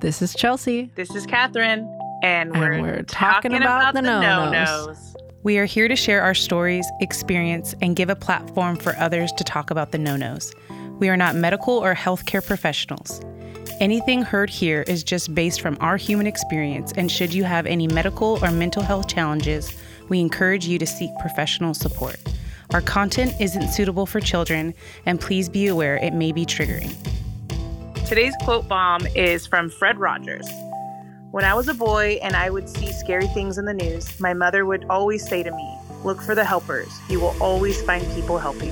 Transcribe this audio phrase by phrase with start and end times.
[0.00, 0.90] This is Chelsea.
[0.94, 1.92] This is Catherine.
[2.22, 4.52] And we're, And we're talking about the no-nos.
[4.52, 5.16] no-nos.
[5.42, 9.44] We are here to share our stories, experience, and give a platform for others to
[9.44, 10.52] talk about the no nos.
[10.98, 13.20] We are not medical or healthcare professionals.
[13.80, 17.86] Anything heard here is just based from our human experience, and should you have any
[17.86, 19.70] medical or mental health challenges,
[20.08, 22.16] we encourage you to seek professional support.
[22.72, 24.74] Our content isn't suitable for children,
[25.04, 26.94] and please be aware it may be triggering.
[28.06, 30.48] Today's quote bomb is from Fred Rogers.
[31.32, 34.32] When I was a boy and I would see scary things in the news, my
[34.32, 36.88] mother would always say to me, Look for the helpers.
[37.08, 38.70] You will always find people helping.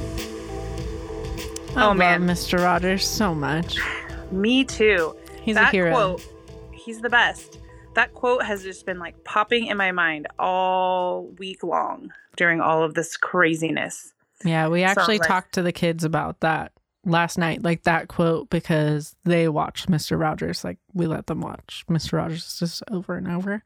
[1.77, 2.23] I Oh, man.
[2.29, 2.63] Mr.
[2.63, 3.77] Rogers so much.
[4.31, 5.17] Me too.
[5.43, 5.91] He's that a hero.
[5.91, 6.25] quote,
[6.73, 7.59] he's the best.
[7.95, 12.85] That quote has just been like popping in my mind all week long during all
[12.85, 14.13] of this craziness.
[14.45, 16.71] Yeah, we actually like- talked to the kids about that
[17.05, 20.19] last night, like that quote, because they watched Mr.
[20.19, 20.65] Rogers.
[20.65, 22.15] Like we let them watch Mr.
[22.15, 23.63] Rogers just over and over.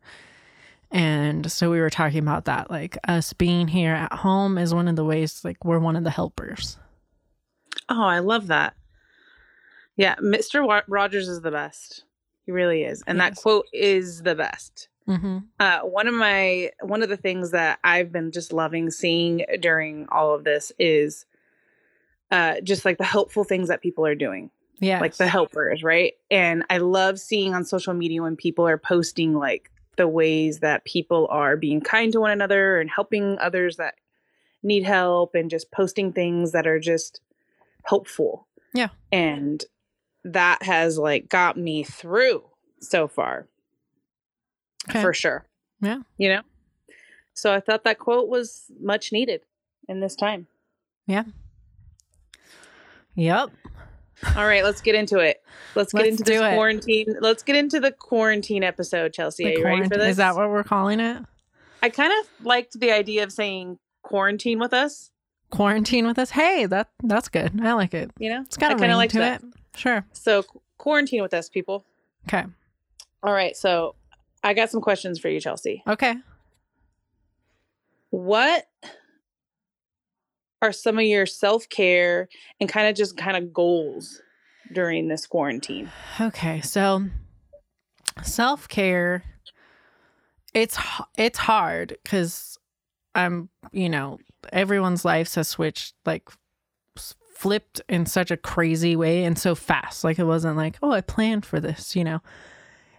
[0.90, 2.70] And so we were talking about that.
[2.70, 6.04] Like us being here at home is one of the ways, like we're one of
[6.04, 6.78] the helpers.
[7.88, 8.74] Oh, I love that.
[9.96, 10.66] Yeah, Mr.
[10.66, 12.04] Wa- Rogers is the best.
[12.46, 13.02] He really is.
[13.06, 14.88] And that quote is the best.
[15.08, 15.38] Mm-hmm.
[15.58, 20.06] Uh, one of my one of the things that I've been just loving seeing during
[20.10, 21.24] all of this is
[22.30, 25.00] uh, just like the helpful things that people are doing, Yeah.
[25.00, 26.14] like the helpers, right?
[26.30, 30.84] And I love seeing on social media when people are posting like the ways that
[30.84, 33.94] people are being kind to one another and helping others that
[34.62, 37.20] need help, and just posting things that are just
[37.84, 38.46] helpful.
[38.74, 38.88] Yeah.
[39.10, 39.64] and
[40.24, 42.44] that has like got me through
[42.80, 43.48] so far
[44.88, 45.00] Okay.
[45.00, 45.46] for sure.
[45.80, 46.00] Yeah.
[46.18, 46.42] You know?
[47.34, 49.40] So I thought that quote was much needed
[49.88, 50.48] in this time.
[53.18, 53.50] Yep.
[54.36, 55.42] All right, let's get into it.
[55.74, 57.16] Let's get Let's into this quarantine.
[57.20, 59.44] Let's get into the quarantine episode, Chelsea.
[59.44, 60.10] The Are you ready for this?
[60.10, 61.22] Is that what we're calling it?
[61.82, 65.10] I kind of liked the idea of saying quarantine with us,
[65.50, 66.30] Quarantine with us?
[66.30, 67.58] Hey, that that's good.
[67.62, 68.10] I like it.
[68.18, 68.42] you know?
[68.42, 69.42] It's got a ring liked to that.
[69.42, 69.48] it.
[69.76, 70.04] Sure.
[70.12, 71.84] So qu- quarantine with us, people.
[72.28, 72.44] Okay.
[73.22, 73.94] All right, so
[74.44, 75.82] I got some questions for you, Chelsea.
[75.88, 76.16] Okay.
[78.10, 78.68] What
[80.62, 82.28] are some of your self-care
[82.60, 84.20] and kind of just kind of goals
[84.72, 85.90] during this quarantine?
[86.20, 87.04] Okay, so
[88.22, 89.24] self care,
[90.54, 90.78] it's
[91.16, 92.58] it's hard because
[93.14, 94.18] I'm you know
[94.52, 96.28] everyone's lives has switched like
[96.96, 100.02] flipped in such a crazy way and so fast.
[100.02, 102.20] Like it wasn't like oh I planned for this, you know.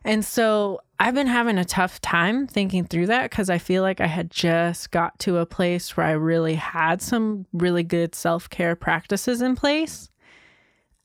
[0.03, 4.01] And so I've been having a tough time thinking through that because I feel like
[4.01, 8.49] I had just got to a place where I really had some really good self
[8.49, 10.09] care practices in place.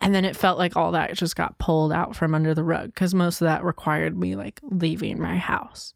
[0.00, 2.88] And then it felt like all that just got pulled out from under the rug
[2.88, 5.94] because most of that required me like leaving my house.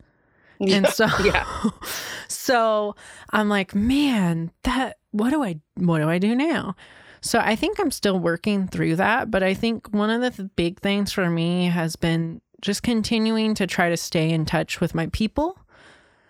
[0.61, 1.47] And so, Yeah.
[2.29, 2.97] so
[3.31, 6.75] I'm like, man, that what do I what do I do now?
[7.21, 10.51] So I think I'm still working through that, but I think one of the th-
[10.55, 14.95] big things for me has been just continuing to try to stay in touch with
[14.95, 15.59] my people.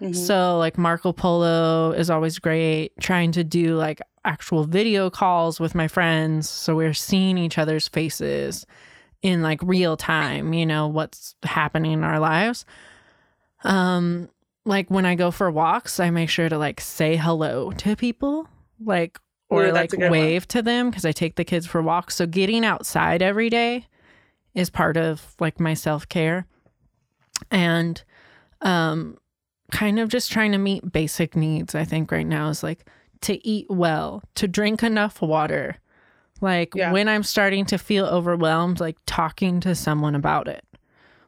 [0.00, 0.14] Mhm.
[0.14, 2.92] So like Marco Polo is always great.
[3.00, 7.88] Trying to do like actual video calls with my friends so we're seeing each other's
[7.88, 8.66] faces
[9.22, 12.64] in like real time, you know, what's happening in our lives.
[13.64, 14.28] Um
[14.64, 18.46] like when I go for walks, I make sure to like say hello to people,
[18.84, 19.18] like
[19.48, 20.10] or that's like good one.
[20.10, 22.16] wave to them because I take the kids for walks.
[22.16, 23.86] So getting outside every day
[24.54, 26.46] is part of like my self-care.
[27.50, 28.02] And
[28.62, 29.16] um
[29.70, 32.88] kind of just trying to meet basic needs i think right now is like
[33.20, 35.76] to eat well to drink enough water
[36.40, 36.90] like Yeah.
[36.90, 40.64] when i'm starting to feel overwhelmed like talking to someone about it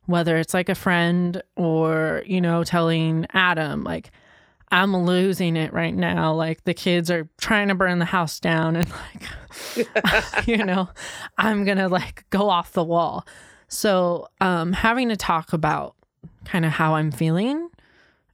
[0.07, 4.11] whether it's like a friend or you know telling adam like
[4.73, 8.77] i'm losing it right now like the kids are trying to burn the house down
[8.77, 8.89] and
[9.77, 10.89] like you know
[11.39, 13.27] i'm gonna like go off the wall
[13.69, 15.95] so um having to talk about
[16.45, 17.69] kind of how i'm feeling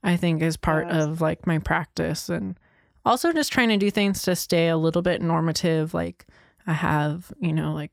[0.03, 1.05] I think is part Yes.
[1.05, 2.57] of like my practice and
[3.05, 5.95] also just trying to do things to stay a little bit normative.
[5.95, 6.27] Like
[6.65, 7.91] I have, you know, like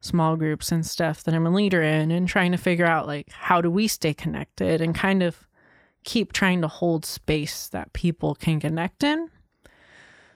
[0.00, 3.30] small groups and stuff that I'm a leader in and trying to figure out like
[3.32, 5.45] how do we stay connected and kind of
[6.06, 9.28] keep trying to hold space that people can connect in.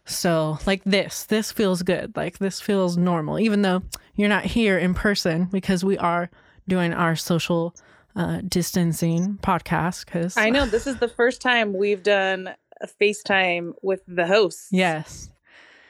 [0.05, 2.17] So, like this, this feels good.
[2.17, 3.83] Like this feels normal, even though
[4.17, 6.29] you're not here in person because we are
[6.69, 7.75] doing our social
[8.17, 10.05] uh, distancing podcast.
[10.05, 12.51] Because I know this is the first time we've done
[12.81, 14.69] a FaceTime with the hosts.
[14.73, 15.31] Yes.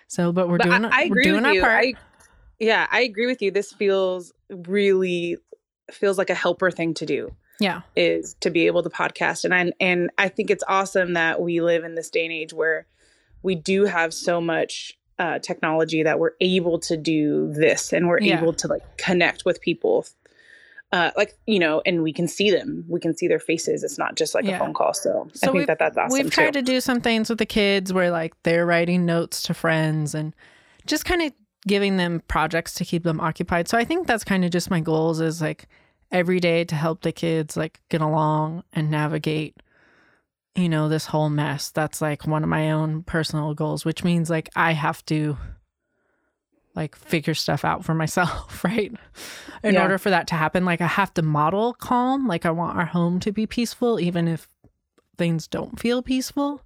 [0.07, 1.61] So, but we're But doing I, I we're agree doing with our you.
[1.63, 1.85] part.
[1.85, 1.95] I,
[2.59, 3.51] yeah, I agree with you.
[3.51, 5.39] This feels really
[5.91, 7.83] feels like a helper thing to do Yeah.
[7.95, 11.61] is to be able to podcast and I and I think it's awesome that we
[11.61, 12.87] live in this day and age where
[13.43, 18.21] we do have so much uh, technology that we're able to do this and we're
[18.21, 18.41] Yeah.
[18.41, 20.07] able to like connect with people
[20.93, 23.99] uh, like you know and we can see them we can see their faces it's
[23.99, 24.57] not just like Yeah.
[24.57, 26.61] a phone call so, So I think that that's awesome We've tried too.
[26.61, 30.35] to do some things with the kids where like they're writing notes to friends and
[30.87, 31.33] just kind of
[31.69, 33.69] giving them projects to keep them occupied.
[33.69, 35.69] So I think that's kind of just my goals is like
[36.13, 39.57] every day to help the kids like get along and navigate
[40.57, 41.71] you know this whole mess.
[41.71, 45.37] That's like one of my own personal goals, which means like I have to
[46.75, 48.93] like figure stuff out for myself, right?
[49.63, 49.83] In Yeah.
[49.83, 52.27] order for that to happen, like I have to model calm.
[52.27, 54.49] Like I want our home to be peaceful, even if
[55.17, 56.63] things don't feel peaceful.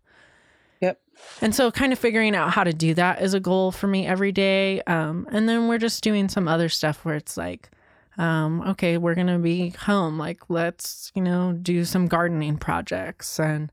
[0.81, 1.00] Yep.
[1.43, 4.06] And so, kind of figuring out how to do that is a goal for me
[4.06, 4.81] every day.
[4.82, 7.70] Um, and then we're just doing some other stuff where it's like,
[8.19, 10.19] um, okay, we're going to be home.
[10.19, 13.70] Like, let's, you know, do some gardening projects and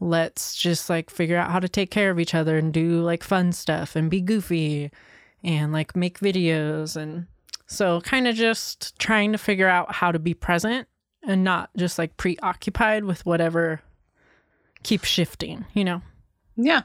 [0.00, 3.22] let's just like figure out how to take care of each other and do like
[3.22, 4.90] fun stuff and be goofy
[5.42, 6.96] and like make videos.
[6.96, 7.26] And
[7.66, 10.88] so, kind of just trying to figure out how to be present
[11.22, 13.80] and not just like preoccupied with whatever
[14.82, 16.02] keeps shifting, you know?
[16.56, 16.82] yeah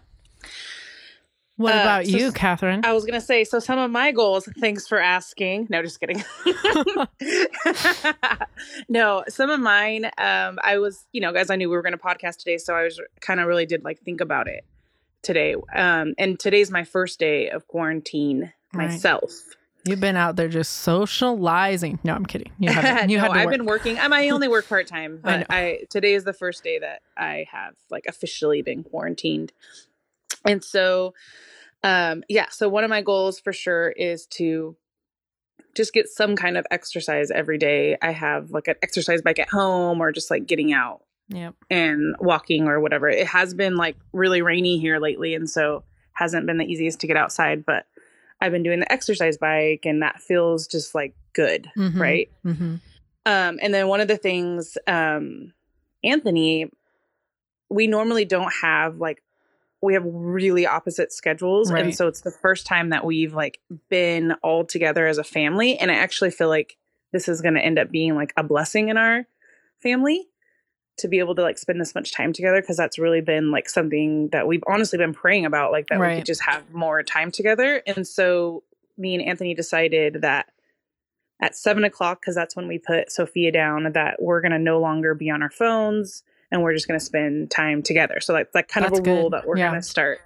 [1.59, 2.85] What Uh, about so you, Catherine?
[2.85, 5.67] I was gonna say, so some of my goals, thanks for asking.
[5.69, 6.23] No, just kidding.
[8.89, 11.97] no, some of mine, um, I was, you know, guys, I knew we were gonna
[11.97, 14.63] podcast today, so I was kind of really did like think about it
[15.21, 15.55] today.
[15.75, 18.91] Um, and today's my first day of quarantine Right.
[18.91, 19.31] myself.
[19.85, 21.99] You've been out there just socializing.
[22.05, 22.51] No, I'm kidding.
[22.59, 23.09] You haven't.
[23.09, 23.57] You no, had to I've work.
[23.57, 23.99] been working.
[23.99, 27.01] I, I only work part time, I but I, today is the first day that
[27.17, 29.51] I have like officially been quarantined.
[30.45, 31.13] And so,
[31.83, 32.47] um, yeah.
[32.49, 34.75] So one of my goals for sure is to
[35.75, 37.97] just get some kind of exercise every day.
[38.01, 41.55] I have like an exercise bike at home, or just like getting out Yep.
[41.69, 43.07] and walking or whatever.
[43.07, 45.83] It has been like really rainy here lately, and so
[46.13, 47.85] hasn't been the easiest to get outside, but.
[48.41, 51.99] I've been doing the exercise bike and that feels just like good, Mhm.
[51.99, 52.31] right?
[52.45, 52.75] Mm-hmm.
[53.25, 55.51] Um, and then one of the things, um,
[56.05, 56.71] Anthony,
[57.69, 59.21] we normally don't have like
[59.81, 61.85] we have really opposite schedules, Right.
[61.85, 63.59] and so it's the first time that we've like
[63.89, 65.77] been all together as a family.
[65.77, 66.77] And I actually feel like
[67.13, 69.25] this is going to end up being like a blessing in our
[69.81, 70.27] family
[70.97, 73.69] to be able to like spend this much time together because that's really been like
[73.69, 77.31] something that we've honestly been praying about, like that we could just have more time
[77.31, 77.81] together.
[77.87, 78.63] And so
[78.97, 80.47] me and Anthony decided that
[81.41, 84.81] at seven o'clock, because that's when we put Sophia down, that we're going to no
[84.81, 88.19] longer be on our phones and we're just going to spend time together.
[88.19, 89.69] So that's like kind That's of a rule that we're Yeah.
[89.69, 90.19] going to start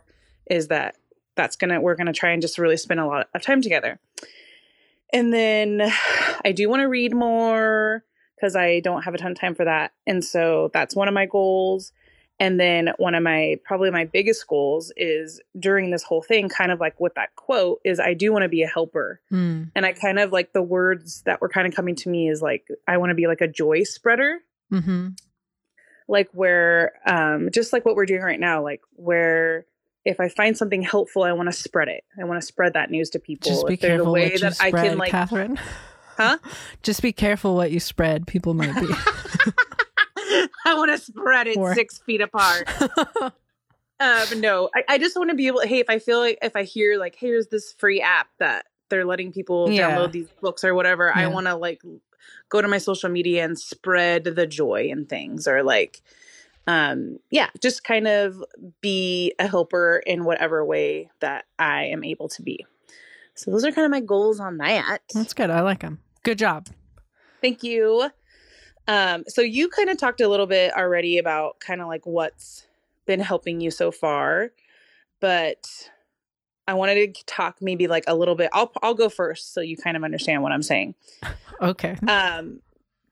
[0.49, 0.95] is that
[1.35, 3.61] that's going to, we're going to try and just really spend a lot of time
[3.61, 3.99] together.
[5.11, 5.81] And then
[6.45, 8.03] I do want to read more
[8.35, 9.93] because I don't have a ton of time for that.
[10.05, 11.91] And so that's one of my goals.
[12.39, 16.71] And then one of my probably my biggest goals is during this whole thing, kind
[16.71, 19.21] of like with that quote, is I do want to be a helper.
[19.31, 19.71] Mm.
[19.75, 22.41] And I kind of like the words that were kind of coming to me is
[22.41, 24.39] like I want to be like a joy spreader,
[24.71, 25.09] Mm-hmm.
[26.07, 29.65] Like where um just like what we're doing right now, like where
[30.05, 32.03] if I find something helpful, I want to spread it.
[32.19, 33.49] I want to spread that news to people.
[33.49, 35.59] Just be if a careful way what you that I spread, can like Catherine.
[36.17, 36.37] Huh?
[36.83, 38.27] Just be careful what you spread.
[38.27, 38.87] People might be.
[40.65, 42.69] I want to spread it Or- six feet apart.
[43.99, 45.61] um, no, I, I just want to be able.
[45.61, 48.65] Hey, if I feel like if I hear like, hey, here's this free app that
[48.89, 49.91] they're letting people Yeah.
[49.91, 51.81] download these books or whatever, I want to like
[52.49, 56.01] go to my social media and spread the joy and things, or like,
[56.67, 58.43] um, yeah, just kind of
[58.81, 62.65] be a helper in whatever way that I am able to be.
[63.35, 64.99] So those are kind of my goals on that.
[65.13, 65.49] That's good.
[65.49, 65.99] I like them.
[66.23, 66.67] Good job.
[67.41, 68.09] Thank you.
[68.87, 72.67] Um, so you kind of talked a little bit already about kind of like what's
[73.05, 74.51] been helping you so far,
[75.19, 75.89] but
[76.67, 78.49] I wanted to talk maybe like a little bit.
[78.53, 80.95] I'll I'll go first so you kind of understand what I'm saying.
[81.61, 81.97] Okay.
[82.07, 82.61] Um,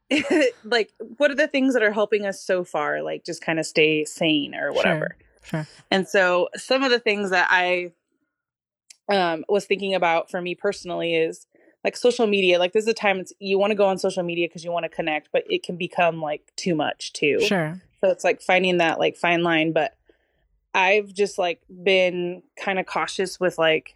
[0.63, 3.01] like what are the things that are helping us so far?
[3.01, 5.17] Like just kind of stay sane or whatever.
[5.43, 5.67] Sure.
[5.89, 7.91] And so some of the things that I
[9.09, 11.45] um was thinking about for me personally is
[11.83, 12.59] like social media.
[12.59, 14.71] Like this is a time it's you want to go on social media because you
[14.71, 17.39] want to connect, but it can become like too much too.
[17.41, 17.81] Sure.
[18.01, 19.95] So it's like finding that like fine line, but
[20.73, 23.95] I've just like been kind of cautious with like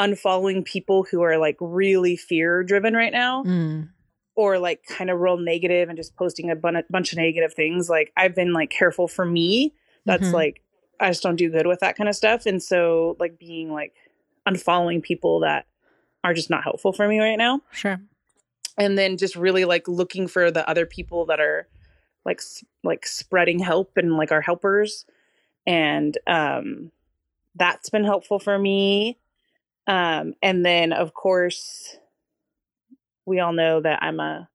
[0.00, 3.88] unfollowing people who are like really fear driven right now Mm.
[4.34, 7.88] or like kind of real negative and just posting a bun- bunch of negative things.
[7.88, 9.72] Like I've been like careful for me.
[10.04, 10.32] That's Mhm.
[10.32, 10.60] like
[11.00, 12.46] I just don't do good with that kind of stuff.
[12.46, 13.94] And so like being like
[14.48, 15.66] unfollowing people that
[16.22, 17.60] are just not helpful for me right now.
[17.72, 18.00] Sure.
[18.76, 21.68] and then just really like looking for the other people that are
[22.24, 25.06] like s- like spreading help and like our helpers
[25.66, 26.90] and um
[27.56, 29.18] that's been helpful for me
[29.86, 31.96] um and then of course
[33.26, 34.48] we all know that i'm a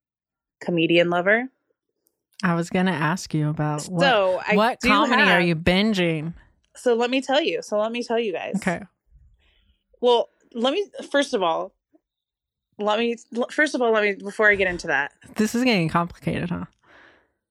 [0.62, 1.50] comedian lover
[2.42, 6.34] I was gonna ask you about what, so what comedy are you binging?
[6.76, 8.82] so let me tell you so let me tell you guys Okay.
[10.02, 11.74] well let me first of all
[12.78, 13.18] let me
[13.52, 16.66] first of all let me before i get into that This is getting complicated, huh?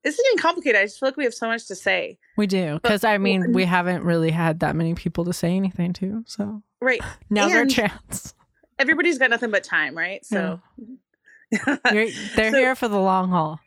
[0.04, 2.46] This is getting complicated i just feel like we have so much to say We
[2.46, 2.74] do.
[2.82, 6.22] Because I mean, well, we haven't really had that many people to say anything to.
[6.26, 7.00] So right
[7.30, 8.34] now's our chance.
[8.78, 10.60] everybody's got nothing but time right so
[11.50, 13.60] You're, they're So- here for the long haul.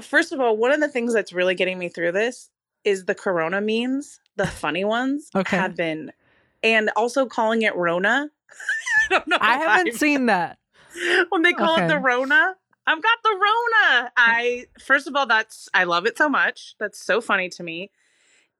[0.00, 2.50] first of all, one of the things that's really getting me through this
[2.84, 5.56] is the Corona memes, the funny ones Okay.
[5.56, 6.12] have been,
[6.62, 8.28] and also calling it Rona.
[9.10, 9.38] I don't know.
[9.40, 10.58] I haven't seen that.
[11.30, 12.54] when they call it the Rona.
[12.86, 14.12] I've got the Rona.
[14.16, 16.74] I first of all, that's I love it so much.
[16.80, 17.90] That's so funny to me,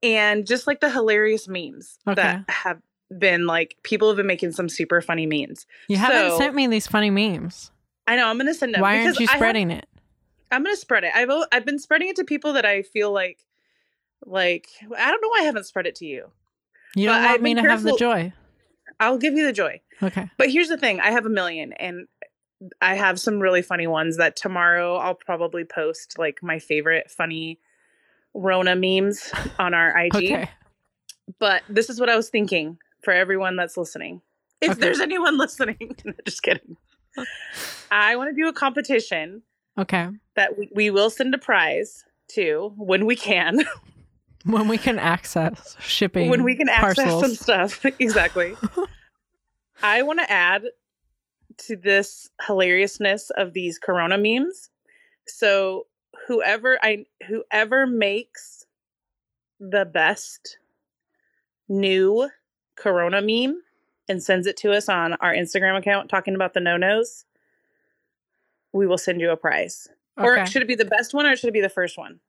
[0.02, 2.14] and just like the hilarious memes Okay.
[2.22, 2.78] that have
[3.18, 5.66] been like people have been making some super funny memes.
[5.88, 7.70] You haven't So- sent me these funny memes.
[8.06, 8.80] I know I'm gonna send them.
[8.80, 9.86] Why aren't you I have- spreading it?
[10.50, 11.12] I'm gonna spread it.
[11.14, 13.38] I've I've been spreading it to people that I feel like
[14.24, 16.30] like I don't know why I haven't spread it to you.
[16.94, 18.32] You don't want I've me to been have the joy.
[19.00, 19.80] I'll give you the joy.
[20.02, 20.30] Okay.
[20.36, 22.06] But here's the thing: I have a million, and
[22.80, 27.58] I have some really funny ones that tomorrow I'll probably post like my favorite funny
[28.34, 30.14] Rona memes on our IG.
[30.14, 30.50] Okay.
[31.38, 34.20] But this is what I was thinking for everyone that's listening.
[34.60, 34.80] If Okay.
[34.80, 36.76] there's anyone listening, just kidding.
[37.90, 39.42] I want to do a competition
[39.78, 40.08] Okay.
[40.36, 42.04] that we, we will send a prize
[42.34, 43.64] to when we can.
[44.44, 46.28] When we can access shipping.
[46.28, 47.20] when we can access parcels.
[47.22, 47.86] some stuff.
[48.00, 48.56] exactly.
[49.84, 50.64] I want to add
[51.58, 54.70] to this hilariousness of these corona memes.
[55.26, 55.86] So
[56.26, 58.66] whoever I whoever makes
[59.60, 60.58] the best
[61.68, 62.28] new
[62.76, 63.62] corona meme
[64.08, 67.24] and sends it to us on our Instagram account talking about the no-nos,
[68.72, 69.88] we will send you a prize.
[70.16, 72.20] Or should it be the best one or should it be the first one?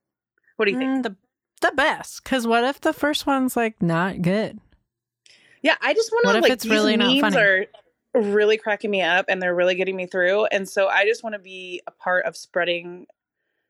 [0.55, 0.99] What do you think?
[0.99, 1.15] Mm, the
[1.61, 2.23] the best.
[2.23, 4.59] Because what if the first one's like not good?
[5.61, 7.37] Yeah, I just want What to if like it's these really not funny?
[7.37, 7.65] are
[8.13, 10.45] really cracking me up and they're really getting me through.
[10.45, 13.07] And so I just want to be a part of spreading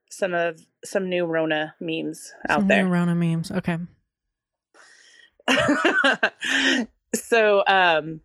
[0.09, 2.83] some of some new Rona memes out Some there.
[2.83, 3.51] new Rona memes.
[3.51, 3.77] Okay.
[7.15, 8.21] so um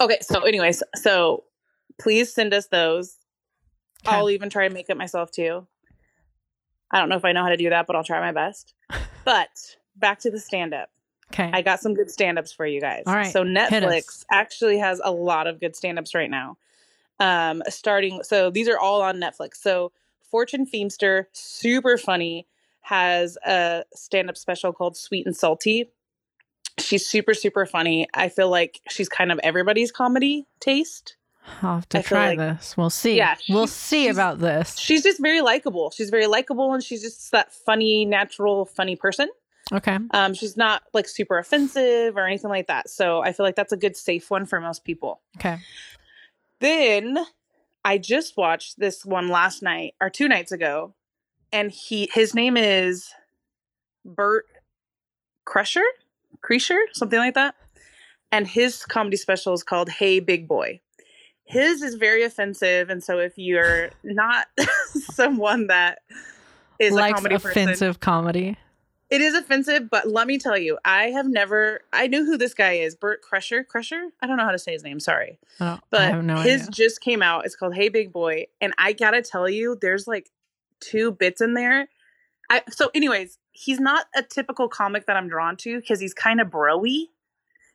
[0.00, 1.44] okay, so anyways, so
[2.00, 3.16] please send us those.
[4.06, 4.16] Okay.
[4.16, 5.66] I'll even try and make it myself too.
[6.90, 8.74] I don't know if I know how to do that, but I'll try my best.
[9.24, 9.50] But
[9.94, 10.88] back to the stand up.
[11.32, 11.50] Okay.
[11.52, 13.04] I got some good stand-ups for you guys.
[13.06, 16.56] All right, So Netflix actually has a lot of good stand-ups right now.
[17.20, 19.56] Um starting so these are all on Netflix.
[19.56, 19.92] So
[20.30, 22.46] Fortune Feemster, super funny,
[22.82, 25.90] has a stand-up special called Sweet and Salty.
[26.78, 28.06] She's super super funny.
[28.14, 31.16] I feel like she's kind of everybody's comedy taste.
[31.62, 32.76] I'll have to I try like- this.
[32.76, 33.16] We'll see.
[33.16, 34.78] Yeah, we'll see about this.
[34.78, 35.90] She's just very likable.
[35.90, 39.28] She's very likable and she's just that funny, natural, funny person.
[39.72, 39.98] Okay.
[40.12, 42.88] Um, she's not like super offensive or anything like that.
[42.88, 45.20] So I feel like that's a good safe one for most people.
[45.36, 45.58] Okay.
[46.60, 47.18] Then
[47.84, 50.94] I just watched this one last night or two nights ago,
[51.52, 53.10] and he his name is
[54.04, 54.46] Bert
[55.44, 55.84] Crusher,
[56.42, 57.54] Creasure, something like that.
[58.30, 60.80] And his comedy special is called Hey Big Boy.
[61.44, 64.46] His is very offensive, and so if you're not
[65.12, 66.00] someone that
[66.78, 68.56] is a Likes comedy person, offensive comedy.
[69.10, 71.80] It is offensive, but let me tell you, I have never.
[71.92, 73.64] I knew who this guy is, Bert Crusher.
[73.64, 74.08] Crusher.
[74.20, 75.00] I don't know how to say his name.
[75.00, 76.70] Sorry, oh, I, but no his idea.
[76.72, 77.46] just came out.
[77.46, 80.30] It's called Hey Big Boy, and I gotta tell you, there's like
[80.80, 81.88] two bits in there.
[82.50, 86.40] I so, anyways, he's not a typical comic that I'm drawn to because he's kind
[86.40, 87.06] of broy.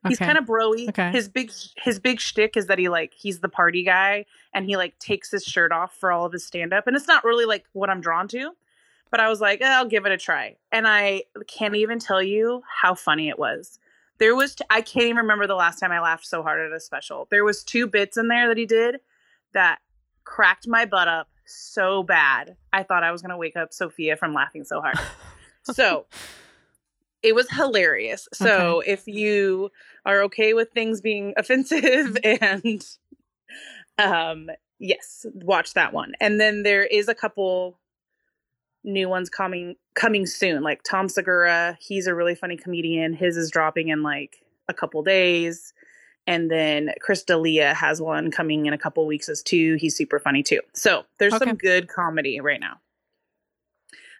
[0.08, 0.25] He's Okay.
[0.25, 0.90] kind of broy.
[0.90, 1.12] Okay.
[1.12, 4.75] His big his big shtick is that he like he's the party guy and he
[4.78, 7.46] like takes his shirt off for all of his stand up, and it's not really
[7.46, 8.52] like what I'm drawn to.
[9.13, 12.24] But I was like, eh, I'll give it a try, and I can't even tell
[12.24, 13.77] you how funny it was.
[14.17, 16.75] There was t- I can't even remember the last time I laughed so hard at
[16.75, 17.27] a special.
[17.29, 19.01] There was two bits in there that he did
[19.53, 19.82] that
[20.24, 22.58] cracked my butt up so bad.
[22.74, 24.98] I thought I was gonna wake up Sophia from laughing so hard.
[25.62, 26.08] so
[27.22, 28.27] it was hilarious.
[28.34, 29.70] So if you
[30.08, 32.84] are okay with things being offensive and
[34.00, 36.13] um yes, watch that one.
[36.20, 37.77] And then there is a couple
[38.84, 40.63] new ones coming coming soon.
[40.63, 43.13] Like Tom Segura, he's a really funny comedian.
[43.13, 44.38] His is dropping in like
[44.68, 45.74] a couple days.
[46.25, 49.75] And then Chris D'Elia has one coming in a couple weeks as too.
[49.80, 50.62] He's super funny too.
[50.74, 51.46] So there's Okay.
[51.46, 52.80] some good comedy right now.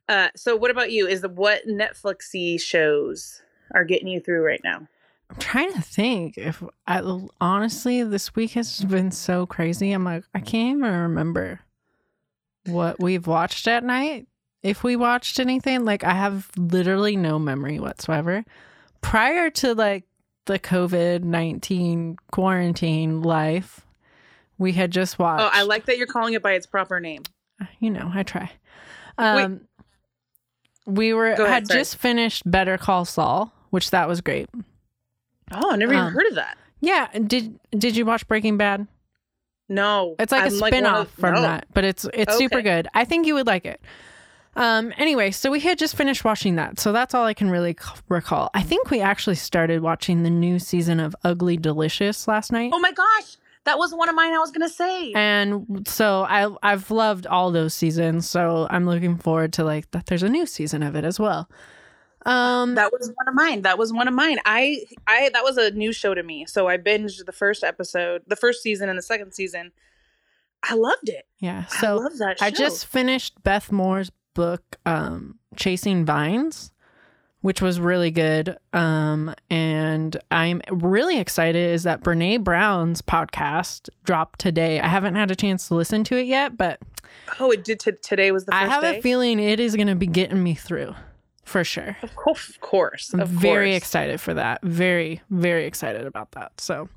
[0.10, 1.08] Uh, so what about you?
[1.08, 3.42] Is the what Netflixy shows
[3.74, 4.86] are getting you through right now?
[5.30, 7.02] I'm trying to think if I
[7.40, 9.92] honestly this week has been so crazy.
[9.94, 11.62] I'm like I can't even remember
[12.66, 14.28] what we've watched at night.
[14.64, 18.44] If we watched anything, like I have literally no memory whatsoever.
[19.02, 20.06] Prior to like
[20.46, 23.86] the COVID nineteen quarantine life,
[24.58, 25.44] we had just watched.
[25.44, 27.24] Oh, I like that you're calling it by its proper name.
[27.80, 28.52] you know, I try.
[29.18, 29.62] Um,
[30.86, 31.80] we were ahead, had sorry.
[31.80, 34.50] just finished Better Call Saul, which that was great.
[35.52, 36.58] Oh, I never even Um, heard of that.
[36.82, 38.88] Yeah, did did you watch Breaking Bad?
[39.70, 41.42] No, It's like a I'm one spin-off of- from no.
[41.42, 42.88] that, but it's it's super good.
[42.94, 43.82] I think you would like it.
[44.56, 46.80] Um anyway, so we had just finished watching that.
[46.80, 48.50] So that's all I can really c- recall.
[48.54, 52.72] I think we actually started watching the new season of Ugly Delicious last night.
[52.74, 54.34] Oh my gosh, that was one of mine.
[54.34, 55.12] I was gonna say.
[55.14, 60.06] And so I I've loved all those seasons, so I'm looking forward to like that
[60.06, 61.50] there's a new season of it as well.
[62.26, 63.64] Um That was one of mine.
[63.64, 64.38] That was one of mine.
[64.46, 66.46] I I that was a new show to me.
[66.46, 69.72] So I binged the first episode, the first season and the second season.
[70.62, 71.26] I loved it.
[71.40, 72.46] yeah, So I love that show.
[72.46, 76.72] I just finished Beth Moore's book, um, Chasing Vines,
[77.42, 78.58] which was really good.
[78.72, 84.80] Um, and I'm really excited is that Brene Brown's podcast dropped today.
[84.80, 86.80] I haven't had a chance to listen to it yet, but
[87.40, 88.98] Oh, it did t- today was the first I have day.
[89.00, 90.96] a feeling it is going to be getting me through
[91.44, 91.98] for sure.
[92.02, 93.14] of course, of course.
[93.14, 93.78] I'm of very course.
[93.78, 94.62] excited for that.
[94.64, 96.60] Very, very excited about that.
[96.62, 96.90] So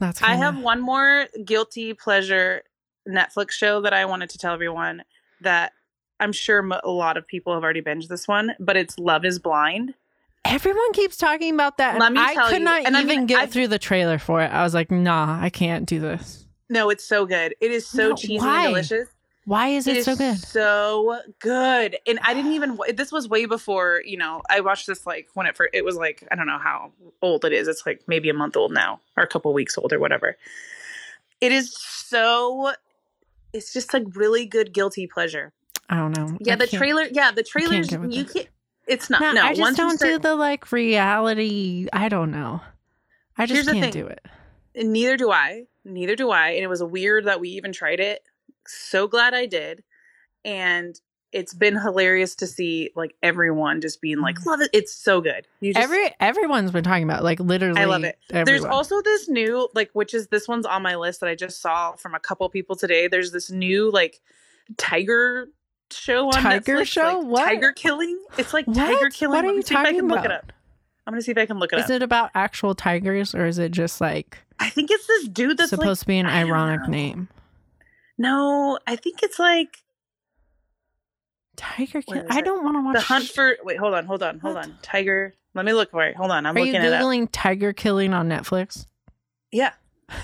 [0.00, 2.62] that's I kinda- have one more guilty pleasure
[3.08, 5.04] Netflix show that I wanted to tell everyone
[5.40, 5.72] that
[6.24, 9.38] I'm sure a lot of people have already binged this one, but it's Love is
[9.38, 9.94] Blind.
[10.46, 11.98] Everyone keeps talking about that.
[11.98, 13.78] Let me I tell could you, not and I even mean, get I've- through the
[13.78, 14.46] trailer for it.
[14.50, 16.46] I was like, nah, I can't do this.
[16.70, 17.54] No, it's so good.
[17.60, 18.64] It is so No, cheesy why?
[18.64, 19.08] and delicious.
[19.46, 20.38] Why is it, is so good?
[20.38, 21.98] So good.
[22.06, 22.78] And I didn't even.
[22.94, 24.40] This was way before you know.
[24.48, 25.70] I watched this like when it first.
[25.74, 27.68] It was like I don't know how old it is.
[27.68, 30.38] It's like maybe a month old now, or a couple weeks old, or whatever.
[31.42, 32.72] It is so.
[33.52, 35.52] It's just like really good guilty pleasure.
[35.88, 36.36] I don't know.
[36.40, 37.06] Yeah, I the trailer.
[37.10, 37.90] Yeah, the trailers.
[37.90, 38.48] with You can't.
[38.86, 39.20] It's not.
[39.20, 41.88] No, No, I just once don't do the like reality.
[41.92, 42.60] I don't know.
[43.36, 44.24] I just can't do it.
[44.76, 45.64] Neither do I.
[45.84, 46.50] Neither do I.
[46.50, 48.22] And it was weird that we even tried it.
[48.66, 49.82] So glad I did.
[50.44, 50.98] And
[51.32, 54.46] it's been hilarious to see like everyone just being like, mm.
[54.46, 54.70] love it.
[54.72, 55.46] It's so good.
[55.60, 57.80] You just, Every everyone's been talking about it, like literally.
[57.80, 58.18] I love it.
[58.28, 61.60] There's also this new, like, which is this one's on my list that I just
[61.60, 63.08] saw from a couple people today.
[63.08, 64.20] There's this new like
[64.76, 65.48] tiger
[65.90, 67.18] show on Tiger Netflix, show?
[67.20, 67.44] like, What?
[67.44, 68.18] Tiger killing.
[68.38, 68.76] It's like What?
[68.76, 69.36] tiger killing.
[69.36, 70.38] What are you see if I talking can look it about?
[70.44, 70.52] up.
[71.06, 71.90] I'm gonna see if I can look it Is up.
[71.90, 75.58] Is it about actual tigers or is it just like I think it's this dude
[75.58, 77.28] that's supposed to be an I ironic name?
[78.18, 78.78] no.
[78.86, 79.82] I think it's like
[81.56, 82.02] Tiger.
[82.02, 83.56] Kill- I don't want to watch the hunt for.
[83.62, 84.64] Wait, hold on, hold on, hold What?
[84.64, 84.78] on.
[84.82, 85.34] Tiger.
[85.54, 86.16] Let me look for it.
[86.16, 87.00] Hold on, I'm Are you looking it up.
[87.02, 88.86] googling tiger killing on Netflix?
[89.52, 89.72] Yeah.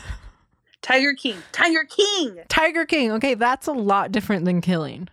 [0.83, 1.37] Tiger King.
[1.53, 2.38] Tiger King.
[2.49, 3.12] Tiger King.
[3.12, 5.09] Okay, that's a lot different than killing.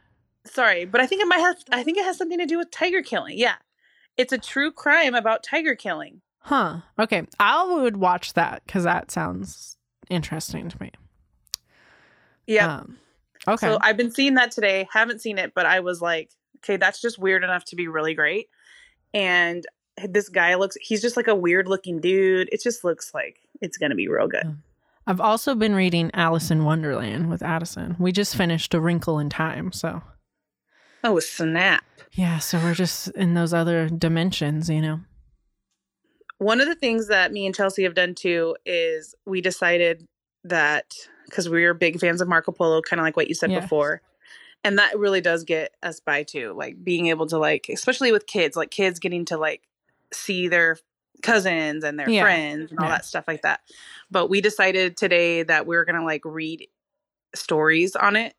[0.52, 1.58] Sorry, but I think it might have.
[1.72, 3.38] I think it has something to do with tiger killing.
[3.38, 3.56] Yeah,
[4.18, 6.22] it's a true crime about tiger killing.
[6.40, 6.82] Huh.
[6.98, 7.28] Okay.
[7.40, 9.78] I would watch that because that sounds
[10.10, 10.92] interesting to me.
[12.46, 12.78] Yeah.
[12.78, 12.98] Um,
[13.48, 13.68] okay.
[13.68, 14.88] So I've been seeing that today.
[14.92, 18.14] Haven't seen it, but I was like, okay, that's just weird enough to be really
[18.14, 18.48] great.
[19.14, 19.66] And
[20.08, 20.78] this guy looks.
[20.80, 22.50] He's just like a weird looking dude.
[22.52, 24.58] It just looks like it's gonna be real good.
[25.06, 27.96] I've also been reading Alice in Wonderland with Addison.
[27.98, 29.72] We just finished A Wrinkle in Time.
[29.72, 30.02] So,
[31.04, 31.84] Oh snap!
[32.14, 32.40] yeah.
[32.40, 35.02] So we're just in those other dimensions, you know?
[36.40, 40.06] One of the things that me and Chelsea have done too is we decided
[40.44, 40.94] that
[41.26, 43.60] because we were big fans of Marco Polo, kind of like what you said Yeah.
[43.62, 44.02] before.
[44.64, 46.54] And that really does get us by too.
[46.56, 49.64] Like being able to like, especially with kids, like kids getting to like
[50.14, 50.78] see their
[51.24, 52.22] cousins and their Yeah.
[52.22, 52.94] friends and all Yeah.
[52.94, 53.62] that stuff like that.
[54.12, 56.68] But we decided today that we were gonna like read
[57.36, 58.36] stories on it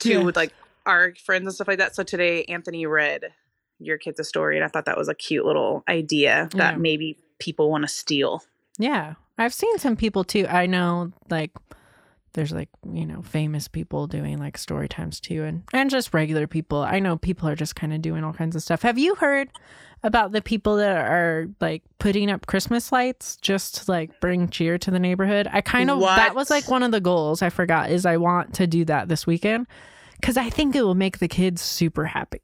[0.00, 0.52] to with like
[0.86, 1.94] our friends and stuff like that.
[1.94, 3.32] So today Anthony read
[3.78, 6.78] your kids a story and I thought that was a cute little idea that Yeah.
[6.78, 8.42] maybe people want to steal.
[8.78, 9.14] Yeah.
[9.36, 10.46] I've seen some people too.
[10.48, 11.50] I know like
[12.34, 16.46] there's like, you know, famous people doing like story times too and and just regular
[16.46, 16.78] people.
[16.78, 18.82] I know people are just kind of doing all kinds of stuff.
[18.82, 19.48] Have you heard
[20.02, 24.78] about the people that are like putting up Christmas lights just to like bring cheer
[24.78, 25.48] to the neighborhood?
[25.52, 28.54] I kind of that was like one of the goals I forgot is I want
[28.54, 29.66] to do that this weekend
[30.24, 32.42] cuz I think it will make the kids super happy.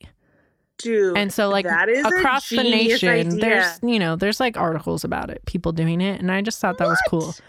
[0.78, 1.16] Dude.
[1.16, 3.40] And so like that is across the nation, idea.
[3.40, 6.78] there's you know, there's like articles about it, people doing it, and I just thought
[6.78, 7.26] that was cool.
[7.26, 7.40] What?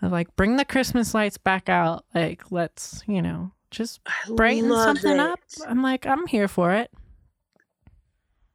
[0.00, 2.04] Of like bring the Christmas lights back out.
[2.14, 5.40] Like let's, you know, just brighten something up.
[5.66, 6.90] I'm like, I'm here for it.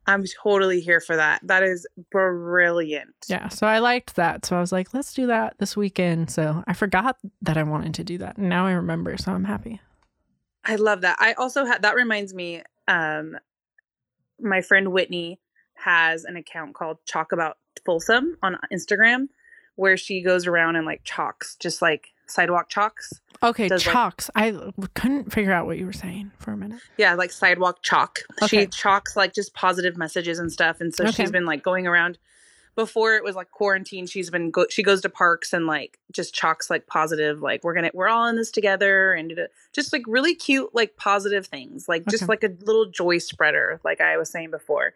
[0.05, 1.41] I'm totally here for that.
[1.43, 3.15] That is brilliant.
[3.27, 3.47] Yeah.
[3.47, 4.45] So I liked that.
[4.45, 6.29] So I was like, let's do that this weekend.
[6.29, 8.37] So I forgot that I wanted to do that.
[8.37, 9.17] And now I remember.
[9.17, 9.79] So I'm happy.
[10.65, 11.17] I love that.
[11.19, 13.37] I also had that reminds me um
[14.39, 15.39] my friend Whitney
[15.75, 19.27] has an account called Chalk About Folsom on Instagram
[19.75, 23.11] where she goes around and like chalks, just like sidewalk chalks.
[23.41, 23.67] Okay.
[23.67, 24.29] Does, like- chalks.
[24.35, 26.79] I couldn't figure out what you were saying for a minute.
[26.97, 28.19] Yeah, like sidewalk chalk.
[28.41, 28.61] Okay.
[28.61, 30.79] She chalks like just positive messages and stuff.
[30.79, 31.13] And so Okay.
[31.13, 32.17] she's been like going around
[32.75, 34.07] before it was like quarantine.
[34.07, 37.73] She's been go- she goes to parks and like just chalks like positive, like we're
[37.73, 42.05] gonna we're all in this together and just like really cute like positive things, like
[42.07, 42.29] just Okay.
[42.31, 44.93] like a little joy spreader, like I was saying before.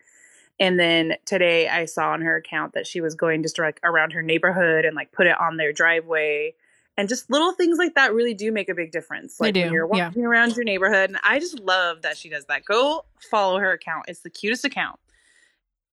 [0.60, 4.12] And then today I saw on her account that she was going just like around
[4.14, 6.56] her neighborhood and like put it on their driveway.
[7.00, 9.38] And just little things like that really do make a big difference.
[9.38, 10.08] They Like when do, you're yeah.
[10.08, 11.12] walking around your neighborhood.
[11.12, 12.66] And I just love that she does that.
[12.66, 14.06] Go follow her account.
[14.08, 15.00] It's the cutest account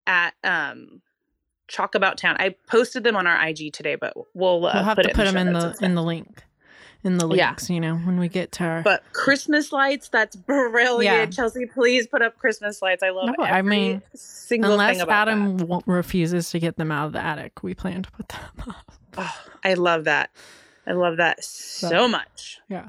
[0.06, 1.02] at um
[1.68, 2.36] Chalk About Town.
[2.38, 5.26] I posted them on our IG today, but we'll, uh, we'll have put to put
[5.26, 6.44] in them in the in the link.
[7.02, 7.48] In the Yeah.
[7.48, 11.02] links, you know, when we get to our But Christmas lights, that's brilliant.
[11.04, 11.26] Yeah.
[11.26, 13.02] Chelsea, please put up Christmas lights.
[13.02, 15.82] I love No, I mean, single unless thing about Adam that.
[15.84, 18.92] refuses to get them out of the attic, we plan to put them up.
[19.18, 20.30] Oh, I love that.
[20.86, 22.58] I love that so much.
[22.70, 22.88] Yeah.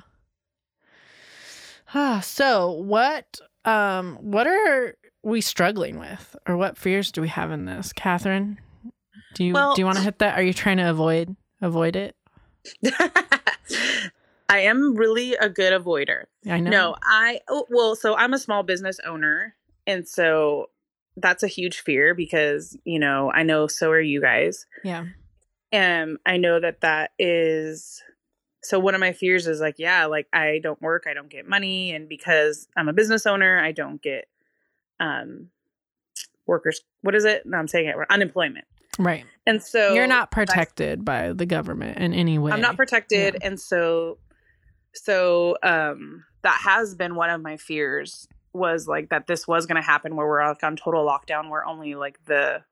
[1.94, 7.52] Ah, so what um what are we struggling with or what fears do we have
[7.52, 7.92] in this?
[7.94, 8.60] Catherine?
[9.36, 10.40] Do you Well- do you want to hit that?
[10.40, 12.16] Are you trying to avoid avoid it?
[14.50, 16.24] I am really a good avoider.
[16.50, 16.72] I know.
[16.72, 20.70] No, I oh, well, so I'm a small business owner, and so
[21.18, 24.66] that's a huge fear because you know I know so are you guys.
[24.84, 25.06] Yeah.
[25.74, 28.02] Um, I know that that is.
[28.64, 31.48] So one of my fears is like, yeah, like I don't work, I don't get
[31.48, 34.28] money, and because I'm a business owner, I don't get
[35.00, 35.50] um
[36.46, 36.82] workers.
[37.02, 37.46] What is it?
[37.46, 37.96] No, I'm saying it.
[38.10, 38.66] Unemployment.
[38.98, 39.26] Right.
[39.46, 42.52] And so You're not protected by the government in any way.
[42.52, 44.18] I'm not protected, and so
[44.94, 49.82] so um that has been one of my fears was like that this was going
[49.82, 52.64] to happen where we're like on total lockdown where only like the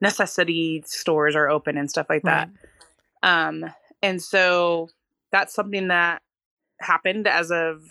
[0.00, 2.50] necessity stores are open and stuff like that.
[3.22, 3.46] Right.
[3.48, 3.64] Um
[4.02, 4.88] and so
[5.30, 6.22] that's something that
[6.80, 7.82] happened as of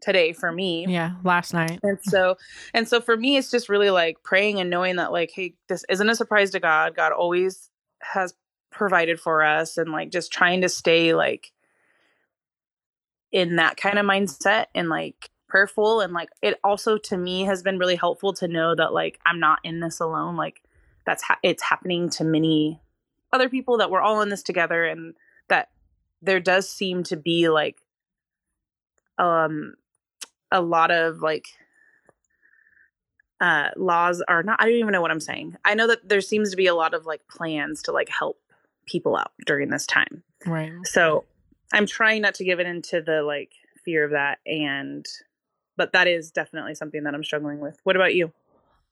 [0.00, 0.86] today for me.
[0.88, 1.80] Yeah, last night.
[1.82, 2.36] And so
[2.74, 5.84] and so for me it's just really like praying and knowing that like hey this
[5.88, 6.96] isn't a surprise to God.
[6.96, 8.34] God always has
[8.70, 11.52] provided for us and like just trying to stay like
[13.32, 17.62] in that kind of mindset and like prayerful and like it also to me has
[17.62, 20.62] been really helpful to know that like I'm not in this alone like
[21.06, 22.80] that's ha- it's happening to many
[23.32, 25.14] other people that we're all in this together and
[25.48, 25.70] that
[26.20, 27.80] there does seem to be like
[29.18, 29.74] um
[30.50, 31.46] a lot of like
[33.40, 35.56] uh laws are not I don't even know what I'm saying.
[35.64, 38.38] I know that there seems to be a lot of like plans to like help
[38.86, 40.22] people out during this time.
[40.46, 40.72] Right.
[40.84, 41.24] So
[41.72, 43.52] I'm trying not to give it into the like
[43.84, 45.06] fear of that and
[45.76, 47.78] but that is definitely something that I'm struggling with.
[47.84, 48.32] What about you?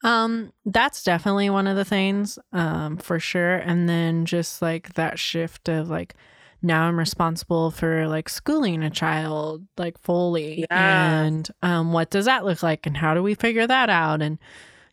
[0.05, 3.57] Um, that's definitely one of the things, um, for sure.
[3.57, 6.15] And then just like that shift of like
[6.63, 10.67] now I'm responsible for like schooling a child like fully.
[10.71, 11.23] Yeah.
[11.23, 14.23] And um what does that look like and how do we figure that out?
[14.23, 14.39] And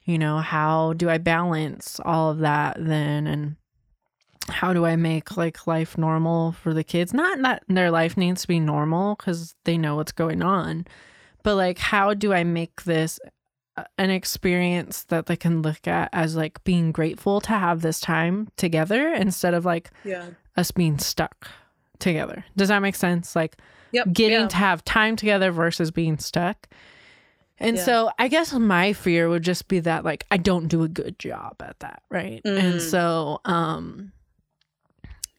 [0.03, 3.55] you know, how do I balance all of that then and
[4.49, 7.13] how do I make like life normal for the kids?
[7.13, 10.85] Not that their life needs to be normal because they know what's going on,
[11.43, 13.19] but like, how do I make this
[13.97, 18.49] an experience that they can look at as like being grateful to have this time
[18.57, 20.29] together instead of like Yeah.
[20.55, 21.47] us being stuck
[21.99, 22.45] together?
[22.55, 23.35] Does that make sense?
[23.35, 23.57] Like,
[23.91, 24.13] Yep.
[24.13, 24.47] getting yeah.
[24.47, 26.67] to have time together versus being stuck.
[27.59, 27.83] And Yeah.
[27.85, 31.17] so I guess my fear would just be that like I don't do a good
[31.19, 32.41] job at that, right?
[32.45, 32.81] And Mm.
[32.81, 34.11] so um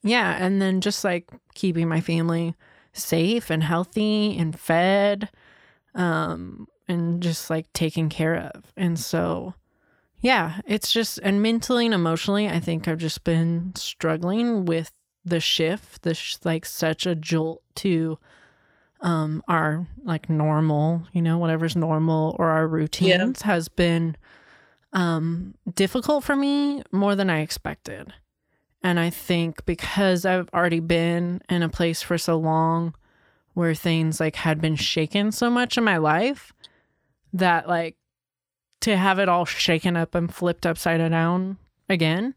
[0.03, 2.55] yeah, and then just like keeping my family
[2.93, 5.29] safe and healthy and fed
[5.95, 8.73] um and just like taken care of.
[8.77, 9.55] And so
[10.21, 14.91] yeah, it's just and mentally and emotionally I think I've just been struggling with
[15.25, 18.19] the shift, this like such a jolt to
[19.01, 24.17] um our like normal, you know, whatever's normal or our routines has been
[24.93, 28.13] um difficult for me more than I expected.
[28.83, 32.95] And I think because I've already been in a place for so long
[33.55, 36.53] where things like had been shaken so much in my life
[37.35, 37.97] that like
[38.81, 42.35] to have it all shaken up and flipped upside down again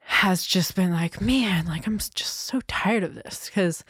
[0.00, 3.46] has just been like, man, like I'm just so tired of this.
[3.46, 3.84] Because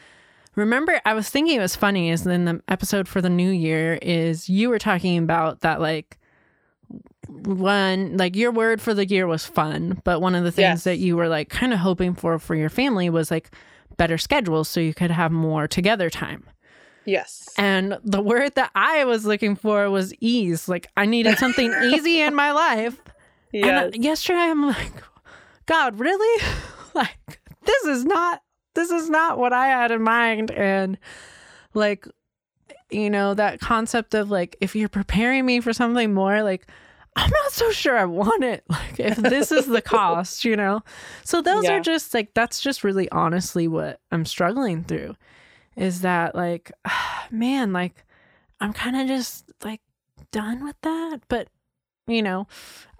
[0.55, 3.97] remember, I was thinking it was funny is in the episode for the new year
[4.01, 6.19] is you were talking about that like
[7.27, 10.83] one like your word for the year was fun, but one of the things Yes.
[10.83, 13.51] that you were like kind of hoping for for your family was like
[13.97, 16.43] better schedules so you could have more together time.
[17.05, 17.49] Yes.
[17.57, 20.67] And the word that I was looking for was ease.
[20.69, 23.01] Like I needed something easy in my life.
[23.51, 23.65] Yes.
[23.67, 24.91] And uh, yesterday I'm like,
[25.65, 26.43] God, really?
[26.93, 28.41] like this is not
[28.75, 30.51] this is not what I had in mind.
[30.51, 30.97] And
[31.73, 32.07] like,
[32.89, 36.67] you know, that concept of like if you're preparing me for something more, like
[37.15, 38.63] I'm not so sure I want it.
[38.69, 40.81] Like if this is the cost, you know?
[41.25, 41.73] So those Yeah.
[41.77, 45.15] are just like that's just really honestly what I'm struggling through.
[45.75, 46.71] Is that like
[47.31, 48.03] man, like
[48.59, 49.81] I'm kind of just like
[50.31, 51.19] done with that.
[51.27, 51.47] But
[52.07, 52.47] you know,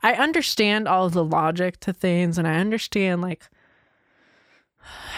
[0.04, 3.50] I understand all the logic to things and I understand like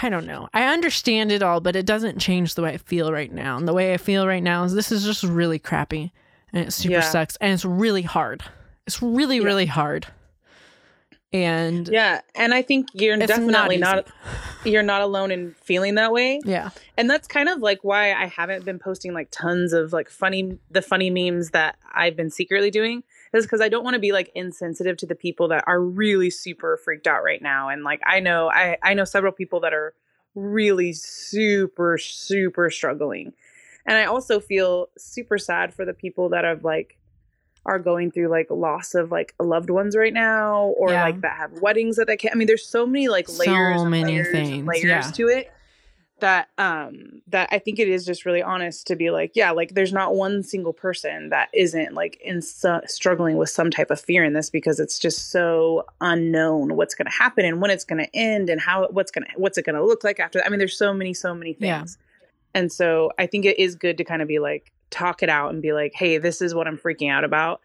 [0.01, 0.49] I don't know.
[0.53, 3.55] I understand it all, but it doesn't change the way I feel right now.
[3.57, 6.11] And the way I feel right now is this is just really crappy
[6.51, 7.01] and it super Yeah.
[7.01, 8.43] sucks and it's really hard.
[8.85, 9.43] It's really, Yeah.
[9.45, 10.07] really hard.
[11.33, 14.07] And yeah, and I think you're definitely not, not,
[14.65, 16.39] you're not alone in feeling that way.
[16.45, 16.69] Yeah.
[16.95, 20.59] And that's kind of like why I haven't been posting like tons of like funny
[20.69, 24.11] the funny memes that I've been secretly doing is because I don't want to be
[24.11, 27.69] like insensitive to the people that are really super freaked out right now.
[27.69, 29.95] And like I know I I know several people that are
[30.35, 33.33] really super super struggling.
[33.87, 36.99] And I also feel super sad for the people that have like
[37.65, 41.03] are going through like loss of like loved ones right now or Yeah.
[41.03, 43.81] like that have weddings that they can't I mean there's so many like So layers
[43.81, 45.01] and many layers things, layers yeah.
[45.01, 45.51] to it
[46.19, 49.73] that um that I think it is just really honest to be like yeah like
[49.73, 53.99] there's not one single person that isn't like in su- struggling with some type of
[53.99, 57.83] fear in this because it's just so unknown what's going to happen and when it's
[57.83, 60.39] going to end and how what's going to what's it going to look like after
[60.39, 60.45] that.
[60.45, 61.79] I mean there's so many so many Yeah.
[61.79, 61.97] things.
[62.55, 65.51] And so I think it is good to kind of be like talk it out
[65.51, 67.59] and be like hey this is what I'm freaking out about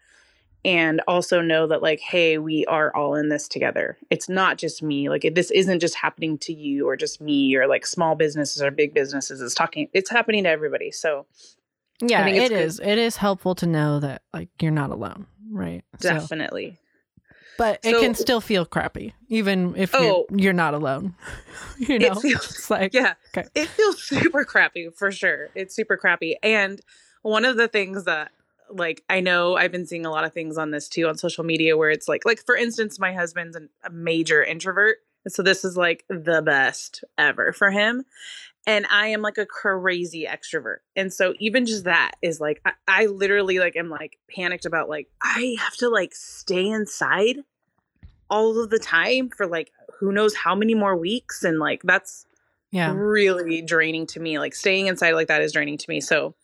[0.65, 4.83] and also know that like hey we are all in this together it's not just
[4.83, 8.15] me like it, this isn't just happening to you or just me or like small
[8.15, 11.25] businesses or big businesses it's talking it's happening to everybody so
[12.01, 12.51] Yeah, it good.
[12.57, 12.79] is.
[12.79, 15.83] It is helpful to know that like you're not alone, right?
[16.01, 16.77] So- definitely
[17.57, 20.25] but it So- can still feel crappy, even if Oh.
[20.29, 21.15] you're, you're not alone.
[21.77, 23.47] you know, it feels it's like yeah Okay.
[23.55, 26.79] it feels super crappy for sure it's super crappy and
[27.21, 28.31] one of the things that
[28.71, 31.43] like i know i've been seeing a lot of things on this too on social
[31.43, 35.65] media where it's like like for instance my husband's an, a major introvert so this
[35.65, 38.03] is like the best ever for him
[38.67, 42.71] and i am like a crazy extrovert and so even just that is like i,
[42.87, 47.37] I literally like am like panicked about like i have to like stay inside
[48.29, 52.25] all of the time for like who knows how many more weeks and like that's
[52.71, 54.37] yeah, really draining to me.
[54.37, 56.01] Like staying inside like that is draining to me.
[56.01, 56.35] So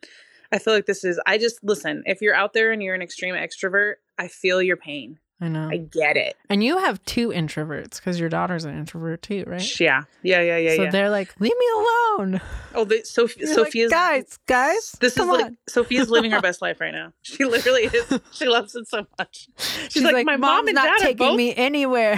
[0.56, 3.02] I feel like this is I just listen, if you're out there and you're an
[3.02, 5.20] extreme extrovert, I feel your pain.
[5.42, 5.68] I know.
[5.70, 6.38] I get it.
[6.50, 9.80] and you have two introverts because your daughter's an introvert too, right?
[9.82, 10.04] Yeah.
[10.24, 10.92] Yeah, yeah, yeah, so yeah.
[10.92, 12.42] they're like, leave me alone.
[12.74, 15.58] Oh, the, Sophie, You're like, guys, guys, this is like on.
[15.68, 17.12] Sophia's living her best life right now.
[17.22, 18.20] She literally is.
[18.32, 19.50] She loves it so much.
[19.90, 22.18] She's, like, my mom "Mom's and not dad are taking both me anywhere.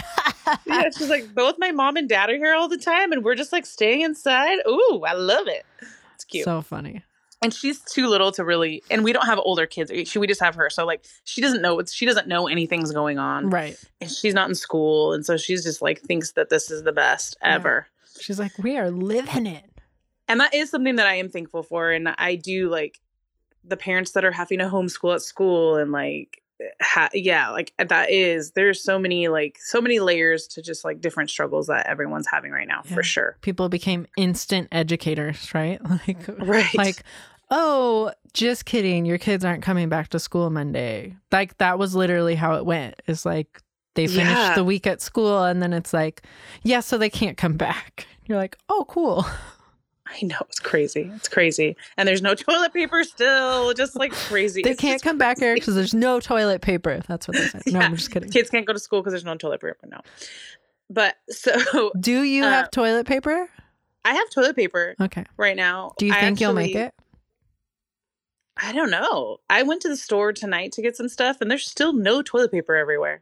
[0.68, 3.36] yeah, she's like, both my mom and dad are here all the time, and we're
[3.36, 4.60] just like staying inside.
[4.68, 5.66] Ooh, I love it.
[6.14, 6.46] It's cute.
[6.46, 7.04] So funny.
[7.42, 10.28] And she's too little to really and we don't have older kids eh, she, we
[10.28, 13.78] just have her so like she doesn't know she doesn't know anything's going on Right.
[14.02, 16.92] and she's not in school and so she's just like thinks that this is the
[16.92, 17.56] best Yeah.
[17.56, 17.88] ever
[18.20, 19.66] She's like, we are living it.
[20.28, 23.00] and that is something that i am thankful for and i do like
[23.64, 26.42] the parents that are having to homeschool at school and like
[26.82, 30.84] ha- yeah like uh, that is there's so many like so many layers to just
[30.84, 32.96] like different struggles that everyone's having right now Yeah.
[32.96, 35.80] for sure People became instant educators, right?
[36.08, 37.04] Like, right like,
[37.52, 39.06] oh, just kidding.
[39.06, 41.16] Your kids aren't coming back to school Monday.
[41.32, 43.02] Like that was literally how it went.
[43.08, 43.62] It's like
[43.96, 44.56] they finished Yeah.
[44.56, 46.24] the week at school and then it's like,
[46.64, 48.06] yeah, so they can't come back.
[48.26, 49.26] You're like, oh, cool.
[50.10, 54.62] i know it's crazy it's crazy and there's no toilet paper still just like crazy
[54.64, 57.02] They It's can't come back here because there's no toilet paper.
[57.08, 57.64] That's what they said.
[57.68, 57.86] No, Yeah.
[57.86, 58.30] I'm just kidding.
[58.30, 60.02] kids can't go to school because there's no toilet paper now.
[60.90, 63.50] But so Do you Uh, have toilet paper?
[64.06, 65.26] I have toilet paper Okay.
[65.38, 65.94] right now.
[65.98, 66.94] Do you I think you'll make it?
[68.56, 69.38] I don't know.
[69.50, 72.52] I went to the store tonight to get some stuff, and there's still no toilet
[72.52, 73.22] paper everywhere.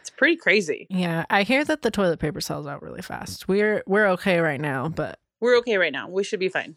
[0.00, 0.86] It's pretty crazy.
[0.90, 3.46] Yeah, I hear that the toilet paper sells out really fast.
[3.46, 6.08] We're we're okay right now, but We're okay right now.
[6.08, 6.76] We should be fine.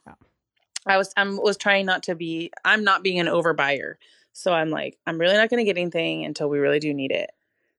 [0.87, 2.51] I was I was trying not to be.
[2.65, 3.93] I'm not being an overbuyer.
[4.33, 7.11] So I'm like, I'm really not going to get anything until we really do need
[7.11, 7.29] it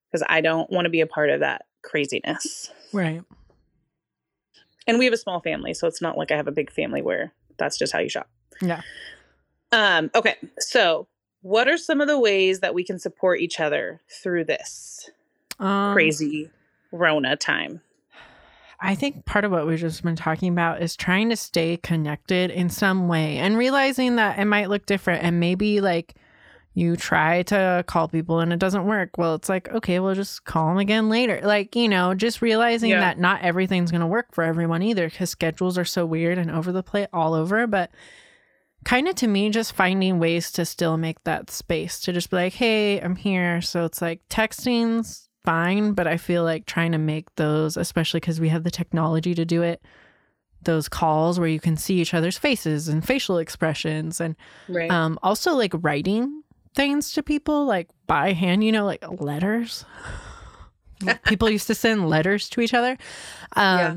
[0.09, 2.71] because I don't want to be a part of that craziness.
[2.93, 3.21] Right.
[4.87, 7.03] And we have a small family, so it's not like I have a big family
[7.03, 8.31] where that's just how you shop.
[8.63, 8.83] Yeah.
[9.73, 10.37] Um, okay.
[10.61, 11.09] So,
[11.43, 15.11] what are some of the ways that we can support each other through this
[15.59, 16.51] Um, crazy
[16.93, 17.83] Rona time?
[18.81, 22.51] I think part of what we've just been talking about is trying to stay connected
[22.51, 26.15] in some way and realizing that it might look different and maybe like
[26.75, 29.17] you try to call people and it doesn't work.
[29.17, 31.41] Well, it's like, okay, we'll just call them again later.
[31.43, 33.01] Like, you know, just realizing Yeah.
[33.01, 36.51] that not everything's going to work for everyone either because schedules are so weird and
[36.51, 37.67] over the plate all over.
[37.67, 37.91] But
[38.85, 42.37] kind of to me, just finding ways to still make that space to just be
[42.37, 43.63] like, hey, I'm here.
[43.63, 48.39] So it's like texting's fine, but I feel like trying to make those, especially because
[48.41, 49.81] we have the technology to do it,
[50.63, 54.37] those calls where you can see each other's faces and facial expressions and
[54.69, 54.91] Right.
[54.91, 56.43] um, also like writing
[56.75, 59.85] things to people like by hand, you know, like letters.
[61.27, 62.99] people used to send letters to each other.
[63.55, 63.95] Um, Yeah.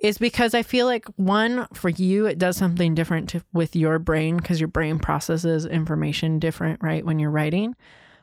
[0.00, 3.98] Is because I feel like one for you it does something different to, with your
[3.98, 7.04] brain because your brain processes information different, right?
[7.04, 7.74] When you're writing,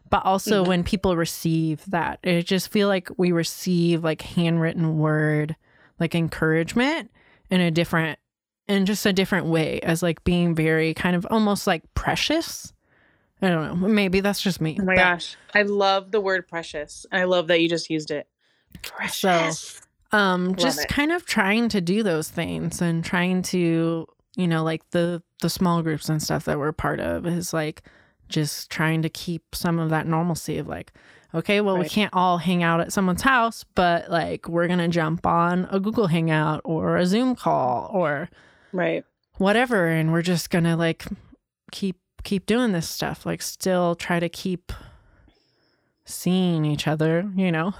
[0.09, 0.67] but also Mhm.
[0.67, 5.55] when people receive that, it just feel like we receive like handwritten word,
[5.99, 7.11] like encouragement
[7.49, 8.19] in a different,
[8.67, 12.71] in just a different way, as like being very kind of almost like precious.
[13.41, 13.87] I don't know.
[13.87, 14.77] Maybe that's just me.
[14.79, 15.35] oh my but- gosh.
[15.53, 17.05] I love the word precious.
[17.11, 18.27] I love that you just used it.
[18.81, 19.81] Precious.
[20.11, 20.87] um Love just it.
[20.87, 24.05] kind of trying to do those things and trying to
[24.37, 27.81] you know like the the small groups and stuff that we're part of is like
[28.29, 30.91] just trying to keep some of that normalcy of like
[31.33, 35.25] okay well we can't all hang out at someone's house but like we're gonna jump
[35.25, 38.29] on a google hangout or a zoom call or
[38.71, 39.03] right.
[39.37, 41.05] whatever and we're just gonna like
[41.71, 44.71] keep keep doing this stuff like still try to keep
[46.05, 47.73] seeing each other you know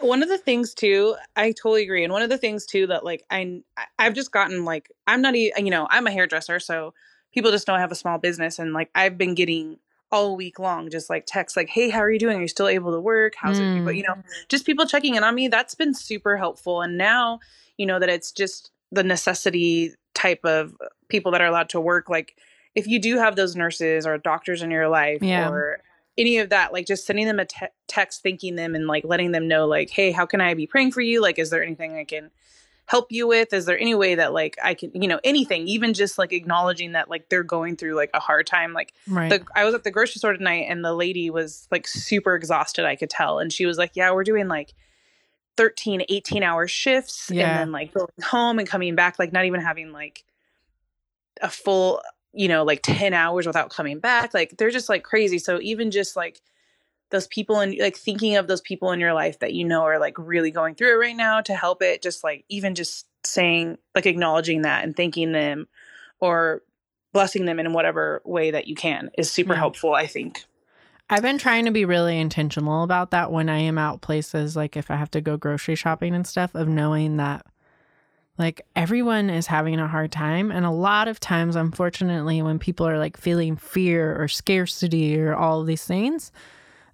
[0.00, 3.04] one of the things too i totally agree and one of the things too that
[3.04, 3.60] like i
[3.98, 6.92] i've just gotten like i'm not even you know i'm a hairdresser so
[7.32, 9.78] people just know i have a small business and like i've been getting
[10.10, 12.68] all week long just like texts like hey how are you doing are you still
[12.68, 13.84] able to work how's it Mm.
[13.84, 14.14] but you know
[14.48, 17.40] just people checking in on me that's been super helpful and now
[17.78, 20.76] you know that it's just the necessity type of
[21.08, 22.36] people that are allowed to work like
[22.74, 25.48] if you do have those nurses or doctors in your life Yeah.
[25.48, 25.80] or
[26.18, 29.32] any of that like just sending them a te- text thanking them and like letting
[29.32, 31.96] them know like hey how can i be praying for you like is there anything
[31.96, 32.30] i can
[32.92, 35.94] help you with is there any way that like i can you know anything even
[35.94, 39.46] just like acknowledging that like they're going through like a hard time like right the,
[39.56, 42.96] I was at the grocery store tonight and the lady was like super exhausted, I
[42.96, 43.38] could tell.
[43.38, 44.74] And she was like, Yeah, we're doing like
[45.56, 47.48] 13, 18 hour shifts Yeah.
[47.48, 50.24] and then like going home and coming back, like not even having like
[51.40, 52.02] a full,
[52.32, 54.34] you know, like 10 hours without coming back.
[54.34, 55.38] Like they're just like crazy.
[55.38, 56.40] So even just like
[57.12, 60.00] those people and like thinking of those people in your life that you know are
[60.00, 63.78] like really going through it right now to help it, just like even just saying,
[63.94, 65.68] like acknowledging that and thanking them
[66.18, 66.62] or
[67.12, 69.60] blessing them in whatever way that you can is super Yeah.
[69.60, 70.44] helpful, I think.
[71.10, 74.76] I've been trying to be really intentional about that when I am out places, like
[74.76, 77.44] if I have to go grocery shopping and stuff, of knowing that
[78.38, 80.50] like everyone is having a hard time.
[80.50, 85.34] And a lot of times, unfortunately, when people are like feeling fear or scarcity or
[85.34, 86.32] all these things,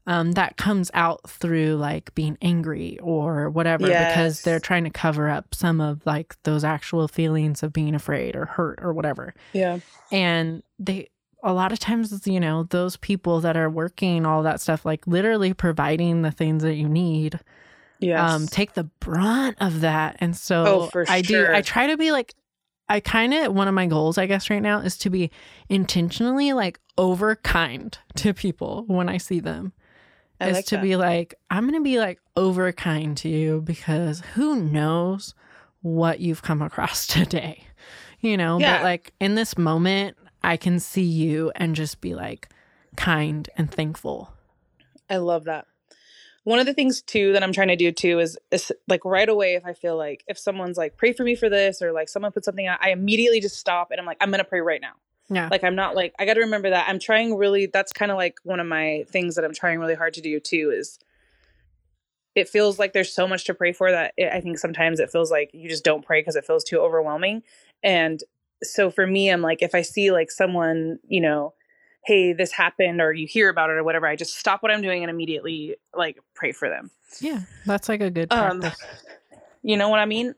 [0.08, 5.28] um, that comes out through like being angry or whatever because they're trying to cover
[5.28, 9.34] up some of like those actual feelings of being afraid or hurt or whatever.
[9.52, 9.78] Yeah.
[10.10, 11.10] and they
[11.44, 15.06] a lot of times you know those people that are working all that stuff like
[15.06, 17.38] literally providing the things that you need
[18.00, 18.18] Yes.
[18.20, 20.16] um take the brunt of that.
[20.20, 22.34] And so Oh, i do i try to be like
[22.88, 25.30] i kind of one of my goals i guess right now is to be
[25.68, 29.72] intentionally like over kind to people when i see them
[30.40, 30.82] I is like to that.
[30.82, 35.34] be like i'm gonna be like over kind to you because who knows
[35.82, 37.64] what you've come across today
[38.20, 38.78] you know Yeah.
[38.78, 42.48] but like in this moment i can see you and just be like
[42.96, 44.32] kind and thankful
[45.10, 45.66] I love that.
[46.44, 49.26] One of the things too that I'm trying to do too is, is like right
[49.28, 52.10] away if I feel like if someone's like pray for me for this or like
[52.10, 54.82] someone put something out, I immediately just stop and I'm like I'm gonna pray right
[54.82, 54.92] now.
[55.30, 57.66] Yeah Like I'm not like I got to remember that I'm trying really.
[57.66, 60.40] That's kind of like one of my things that I'm trying really hard to do
[60.40, 60.72] too.
[60.74, 60.98] Is
[62.34, 65.10] it feels like there's so much to pray for that it, I think sometimes it
[65.10, 67.42] feels like you just don't pray because it feels too overwhelming.
[67.82, 68.22] And
[68.62, 71.54] so for me, I'm like if I see like someone, you know,
[72.04, 74.82] hey, this happened, or you hear about it or whatever, I just stop what I'm
[74.82, 76.90] doing and immediately like pray for them.
[77.20, 78.84] yeah that's like a good Um, practice
[79.62, 80.34] You know what I mean?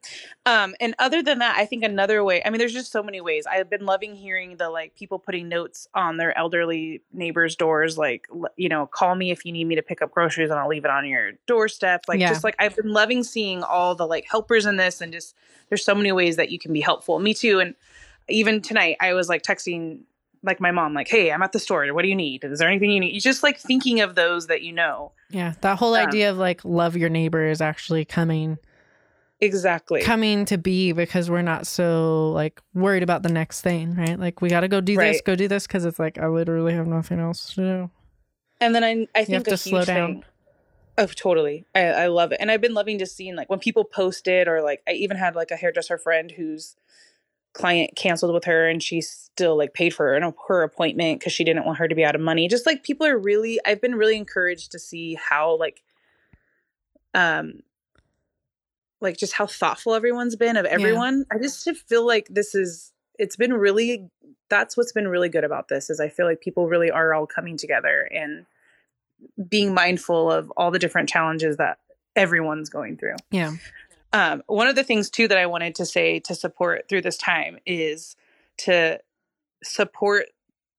[0.47, 3.21] Um, and other than that, I think another way, I mean, there's just so many
[3.21, 3.47] ways.
[3.47, 8.27] I've been loving hearing the like people putting notes on their elderly neighbors' doors, like,
[8.57, 10.85] you know, call me if you need me to pick up groceries and I'll leave
[10.85, 12.05] it on your doorstep.
[12.09, 12.29] Like, yeah.
[12.29, 15.37] just like I've been loving seeing all the like helpers in this and just
[15.69, 17.19] there's so many ways that you can be helpful.
[17.19, 17.61] Me too.
[17.61, 17.75] And
[18.29, 20.01] even tonight, I was like texting
[20.43, 21.87] like my mom, like, hey, I'm at the store.
[21.89, 22.45] What do you need?
[22.45, 23.13] Is there anything you need?
[23.13, 25.13] You just like thinking of those that you know.
[25.29, 25.55] Yeah.
[25.61, 28.59] That whole um, idea of like love your neighbor is actually coming
[29.41, 30.03] exactly.
[30.03, 34.19] coming to be because we're not so like worried about the next thing right?
[34.19, 35.13] Like we got to go do right.
[35.13, 37.91] this go do this because it's like i literally have nothing else to do.
[38.61, 40.15] And then i, I think you have to slow down.
[40.15, 40.25] thing,
[40.99, 41.65] oh totally.
[41.75, 42.39] I, I love it.
[42.41, 45.17] And i've been loving to see like when people post it or like i even
[45.17, 46.77] had like a hairdresser friend whose
[47.53, 51.43] client canceled with her and she still like paid for her, her appointment because she
[51.43, 52.47] didn't want her to be out of money.
[52.47, 55.83] Just like people are really i've been really encouraged to see how like
[57.15, 57.61] um
[59.01, 61.25] like just how thoughtful everyone's been of everyone.
[61.31, 61.39] Yeah.
[61.39, 64.09] I just feel like this is it's been really
[64.49, 67.27] that's what's been really good about this is I feel like people really are all
[67.27, 68.47] coming together and
[69.49, 71.79] being mindful of all the different challenges that
[72.17, 73.17] everyone's going through.
[73.31, 73.53] Yeah.
[74.13, 77.17] Um, one of the things too that I wanted to say to support through this
[77.17, 78.17] time is
[78.59, 79.01] to
[79.63, 80.27] support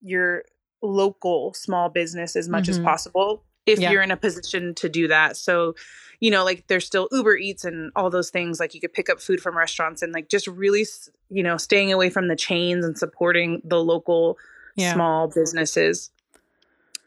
[0.01, 0.43] your
[0.81, 2.71] local small business as much mm-hmm.
[2.71, 3.91] as possible if yeah.
[3.91, 5.37] you're in a position to do that.
[5.37, 5.75] So
[6.21, 8.59] you know, like there's still Uber Eats and all those things.
[8.59, 10.85] Like you could pick up food from restaurants and like just really,
[11.29, 14.37] you know, staying away from the chains and supporting the local
[14.75, 14.93] yeah.
[14.93, 16.11] small businesses.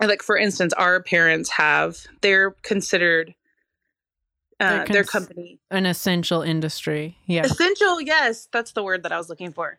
[0.01, 3.35] And like for instance, our parents have they're considered
[4.59, 7.17] uh, cons- their company an essential industry.
[7.27, 8.01] Yeah, essential.
[8.01, 9.79] Yes, that's the word that I was looking for.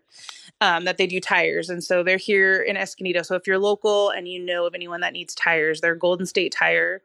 [0.61, 3.21] Um, that they do tires, and so they're here in Escondido.
[3.21, 6.53] So if you're local and you know of anyone that needs tires, they're Golden State
[6.53, 7.01] Tire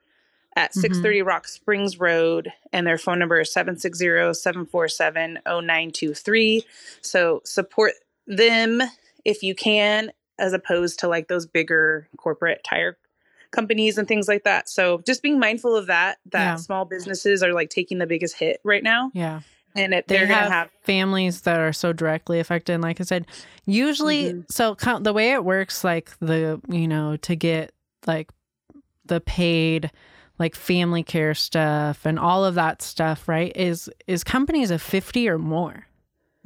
[0.56, 0.80] at mm-hmm.
[0.80, 6.64] 630 Rock Springs Road, and their phone number is 760 747 0923.
[7.02, 7.92] So support
[8.26, 8.82] them
[9.24, 12.96] if you can, as opposed to like those bigger corporate tire
[13.50, 14.68] companies and things like that.
[14.68, 16.56] So just being mindful of that, that yeah.
[16.56, 19.10] small businesses are like taking the biggest hit right now.
[19.14, 19.40] Yeah.
[19.76, 22.72] And it, they're they going to have families that are so directly affected.
[22.74, 23.26] And like I said,
[23.66, 24.40] usually, mm-hmm.
[24.48, 27.72] so the way it works, like the, you know, to get
[28.06, 28.30] like
[29.04, 29.90] the paid
[30.40, 33.52] like family care stuff and all of that stuff, right?
[33.54, 35.86] Is is companies of 50 or more.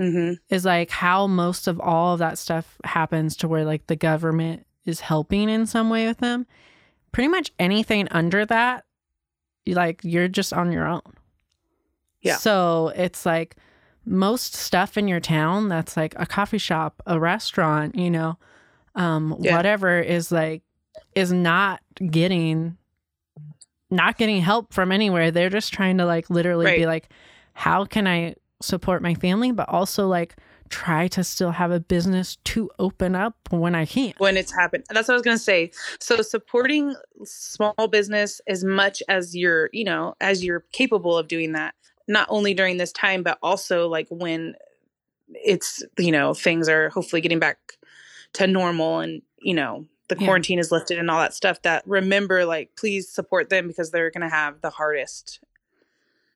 [0.01, 0.34] Mm-hmm.
[0.53, 4.66] Is like how most of all of that stuff happens to where like the government
[4.84, 6.45] is helping in some way with them.
[7.12, 8.84] Pretty much anything under that,
[9.64, 11.14] like you're just on your own.
[12.20, 12.36] Yeah.
[12.36, 13.55] So it's like
[14.05, 18.38] most stuff in your town that's like a coffee shop, a restaurant, you know,
[18.97, 19.57] um, yeah.
[19.57, 20.62] whatever is like
[21.14, 21.80] is not
[22.11, 22.76] getting
[23.95, 25.30] not getting help from anywhere.
[25.30, 26.78] They're just trying to like literally right.
[26.78, 27.09] be like,
[27.55, 30.36] how can I support my family, but also like
[30.70, 34.14] try to still have a business to open up when I can.
[34.18, 34.84] When it's happened.
[34.90, 35.70] That's what I was going to say.
[36.01, 41.53] So supporting small business as much as you're, you know, as you're capable of doing
[41.53, 41.74] that,
[42.09, 44.55] not only during this time, but also like when
[45.28, 47.59] it's, you know, things are hopefully getting back
[48.34, 50.27] to normal and, you know, the yeah.
[50.27, 54.11] quarantine is lifted and all that stuff that remember like please support them because they're
[54.11, 55.41] going to have the hardest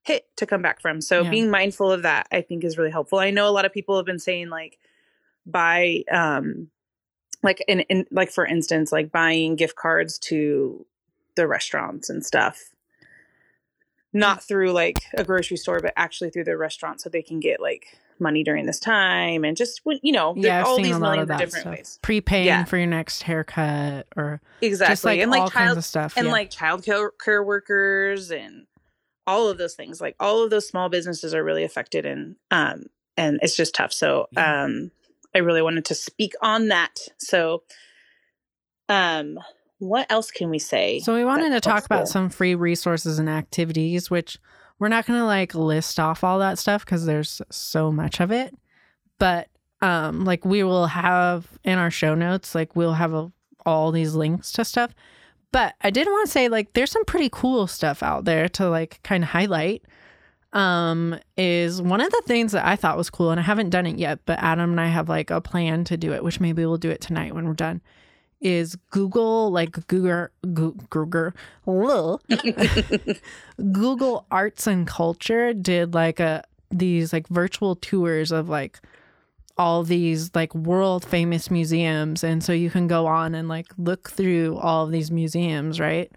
[0.03, 1.31] hit to come back from so yeah.
[1.31, 3.97] being mindful of that i think is really helpful i know a lot of people
[3.97, 4.79] have been saying like
[5.45, 6.69] buy um
[7.43, 10.85] like in, in like for instance like buying gift cards to
[11.37, 12.71] the restaurants and stuff
[14.13, 17.61] not through like a grocery store but actually through the restaurant so they can get
[17.61, 21.63] like money during this time and just you know yeah, all these millions of different
[21.63, 21.73] stuff.
[21.73, 22.65] ways prepaying yeah.
[22.65, 26.27] for your next haircut or exactly just like and all child, kinds of stuff and
[26.27, 26.33] yeah.
[26.33, 28.67] like child care, care workers and
[29.27, 32.87] all of those things like all of those small businesses are really affected and um
[33.17, 34.91] and it's just tough so um
[35.35, 37.63] i really wanted to speak on that so
[38.89, 39.39] um
[39.79, 43.29] what else can we say so we wanted to talk about some free resources and
[43.29, 44.39] activities which
[44.79, 48.31] we're not going to like list off all that stuff because there's so much of
[48.31, 48.55] it.
[49.19, 49.49] But
[49.81, 53.33] um, like we will have in our show notes, like we'll have a,
[53.67, 54.95] all these links to stuff.
[55.51, 58.69] But I did want to say like there's some pretty cool stuff out there to
[58.69, 59.83] like kind of highlight.
[60.55, 63.85] Um, is one of the things that I thought was cool, and I haven't done
[63.85, 66.65] it yet, but Adam and I have like a plan to do it, which maybe
[66.65, 67.83] we'll do it tonight when we're done
[68.41, 71.33] is Google like Google Google
[73.73, 78.79] Google Arts and Culture did like a these like virtual tours of like
[79.57, 84.11] all these like world famous museums and so you can go on and like look
[84.11, 86.13] through all of these museums, right?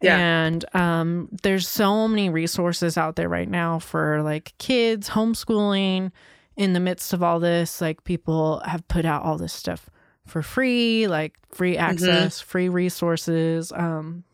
[0.00, 0.16] Yeah.
[0.16, 6.10] And um, there's so many resources out there right now for like kids homeschooling.
[6.54, 9.88] In the midst of all this, like people have put out all this stuff
[10.32, 13.70] for free, like free access, free resources.
[13.70, 14.24] Um,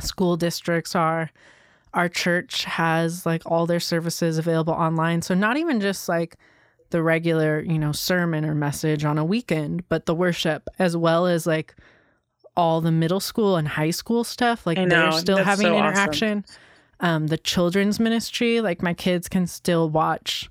[0.00, 1.30] school districts are.
[1.92, 5.22] Our church has like all their services available online.
[5.22, 6.36] So not even just like
[6.90, 11.26] the regular, you know, sermon or message on a weekend, but the worship as well
[11.26, 11.74] as like
[12.56, 14.66] all the middle school and high school stuff.
[14.66, 15.86] Like I they're still having so awesome.
[15.86, 16.44] interaction.
[17.00, 20.48] Um, the children's ministry, like my kids can still watch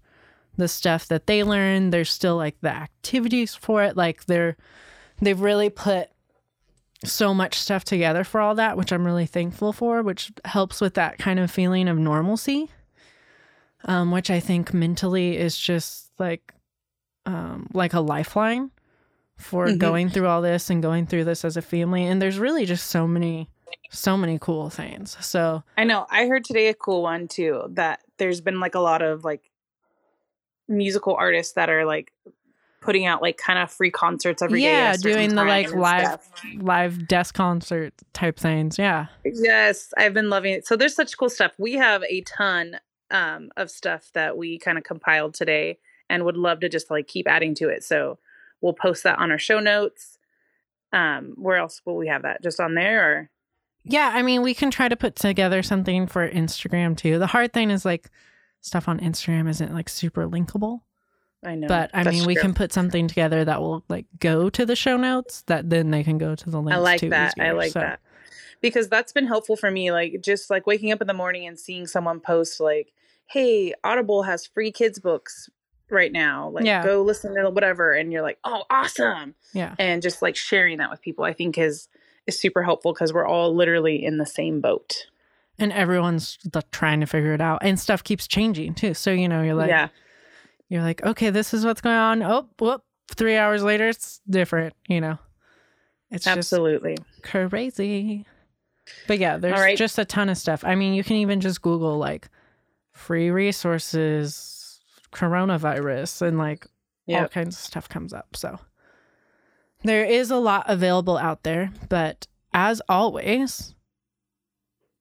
[0.57, 1.89] the stuff that they learn.
[1.89, 3.95] There's still like the activities for it.
[3.97, 4.55] Like they're
[5.21, 6.09] they've really put
[7.05, 10.93] so much stuff together for all that, which I'm really thankful for, which helps with
[10.93, 12.69] that kind of feeling of normalcy.
[13.85, 16.53] Um, which I think mentally is just like
[17.25, 18.71] um like a lifeline
[19.37, 19.77] for Mhm.
[19.79, 22.05] going through all this and going through this as a family.
[22.05, 23.49] And there's really just so many
[23.89, 25.17] so many cool things.
[25.19, 26.05] So I know.
[26.09, 29.41] I heard today a cool one too that there's been like a lot of like
[30.67, 32.11] musical artists that are like
[32.83, 34.65] putting out like kind of free concerts every day.
[34.65, 36.31] yeah, a doing the like live stuff.
[36.57, 38.77] live desk concert type things.
[38.77, 39.07] Yeah.
[39.23, 40.67] Yes, I've been loving it.
[40.67, 41.53] So there's such cool stuff.
[41.57, 42.77] We have a ton
[43.09, 47.07] um, of stuff that we kind of compiled today and would love to just like
[47.07, 47.83] keep adding to it.
[47.83, 48.19] So
[48.61, 50.17] we'll post that on our show notes.
[50.91, 52.43] Um, where else will we have that?
[52.43, 53.29] Just on there or
[53.83, 57.17] Yeah, I mean, we can try to put together something for Instagram too.
[57.17, 58.11] The hard thing is like
[58.63, 60.81] stuff on Instagram isn't like super linkable,
[61.43, 61.67] I know.
[61.67, 64.75] but I That's mean, we can put something together that will like go to the
[64.75, 66.75] show notes that then they can go to the links.
[66.77, 67.35] I like to that.
[67.39, 67.99] I like So, that.
[68.61, 69.91] Because that's been helpful for me.
[69.91, 72.93] Like just like waking up in the morning and seeing someone post like,
[73.25, 75.49] Hey, Audible has free kids books
[75.89, 76.47] right now.
[76.49, 76.81] Like Yeah.
[76.83, 79.35] go listen to whatever and you're like, Oh, awesome.
[79.53, 79.75] Yeah.
[79.77, 81.89] And just like sharing that with people I think is
[82.25, 85.07] is super helpful because we're all literally in the same boat.
[85.59, 86.37] And everyone's
[86.71, 88.93] trying to figure it out, and stuff keeps changing too.
[88.95, 89.89] So you know, you're like, yeah.
[90.67, 92.23] you're like, okay, this is what's going on.
[92.23, 92.83] Oh, whoop!
[93.09, 94.73] Three hours later, it's different.
[94.87, 95.19] You know,
[96.09, 96.97] it's Absolutely.
[97.21, 98.25] crazy.
[99.07, 99.77] But yeah, there's right.
[99.77, 100.63] just a ton of stuff.
[100.63, 102.29] I mean, you can even just Google like
[102.91, 104.79] free resources,
[105.11, 106.67] coronavirus, and like
[107.09, 108.35] all kinds of stuff comes up.
[108.35, 108.59] So
[109.83, 111.71] there is a lot available out there.
[111.89, 113.73] But as always,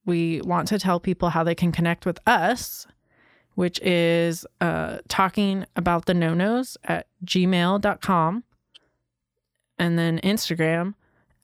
[0.04, 2.86] we want to tell people how they can connect with us,
[3.54, 8.44] which is uh, talking about the no nos at gmail.com
[9.78, 10.94] and then Instagram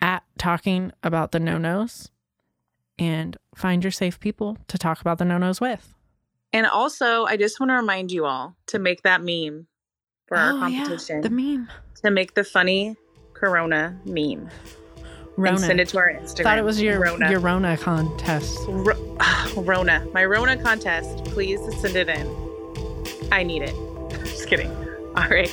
[0.00, 2.10] at talking about the no nos
[2.98, 5.94] and find your safe people to talk about the no nos with.
[6.52, 9.66] And also, I just want to remind you all to make that meme
[10.26, 11.20] for our Oh, yeah, competition.
[11.20, 11.68] the meme.
[12.02, 12.96] to make the funny
[13.34, 14.48] Corona meme
[15.38, 15.56] Rona.
[15.56, 16.42] and send it to our Instagram.
[16.42, 17.30] Thought it was your Rona.
[17.30, 18.58] your Rona contest.
[18.68, 19.16] Ro-
[19.56, 20.06] Rona.
[20.12, 21.24] My Rona contest.
[21.26, 22.26] Please send it in.
[23.32, 23.74] I need it.
[24.24, 24.70] Just kidding.
[25.16, 25.50] All right.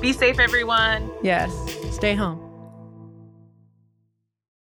[0.00, 1.10] Be safe, everyone.
[1.22, 1.52] Yes.
[1.94, 2.49] Stay home.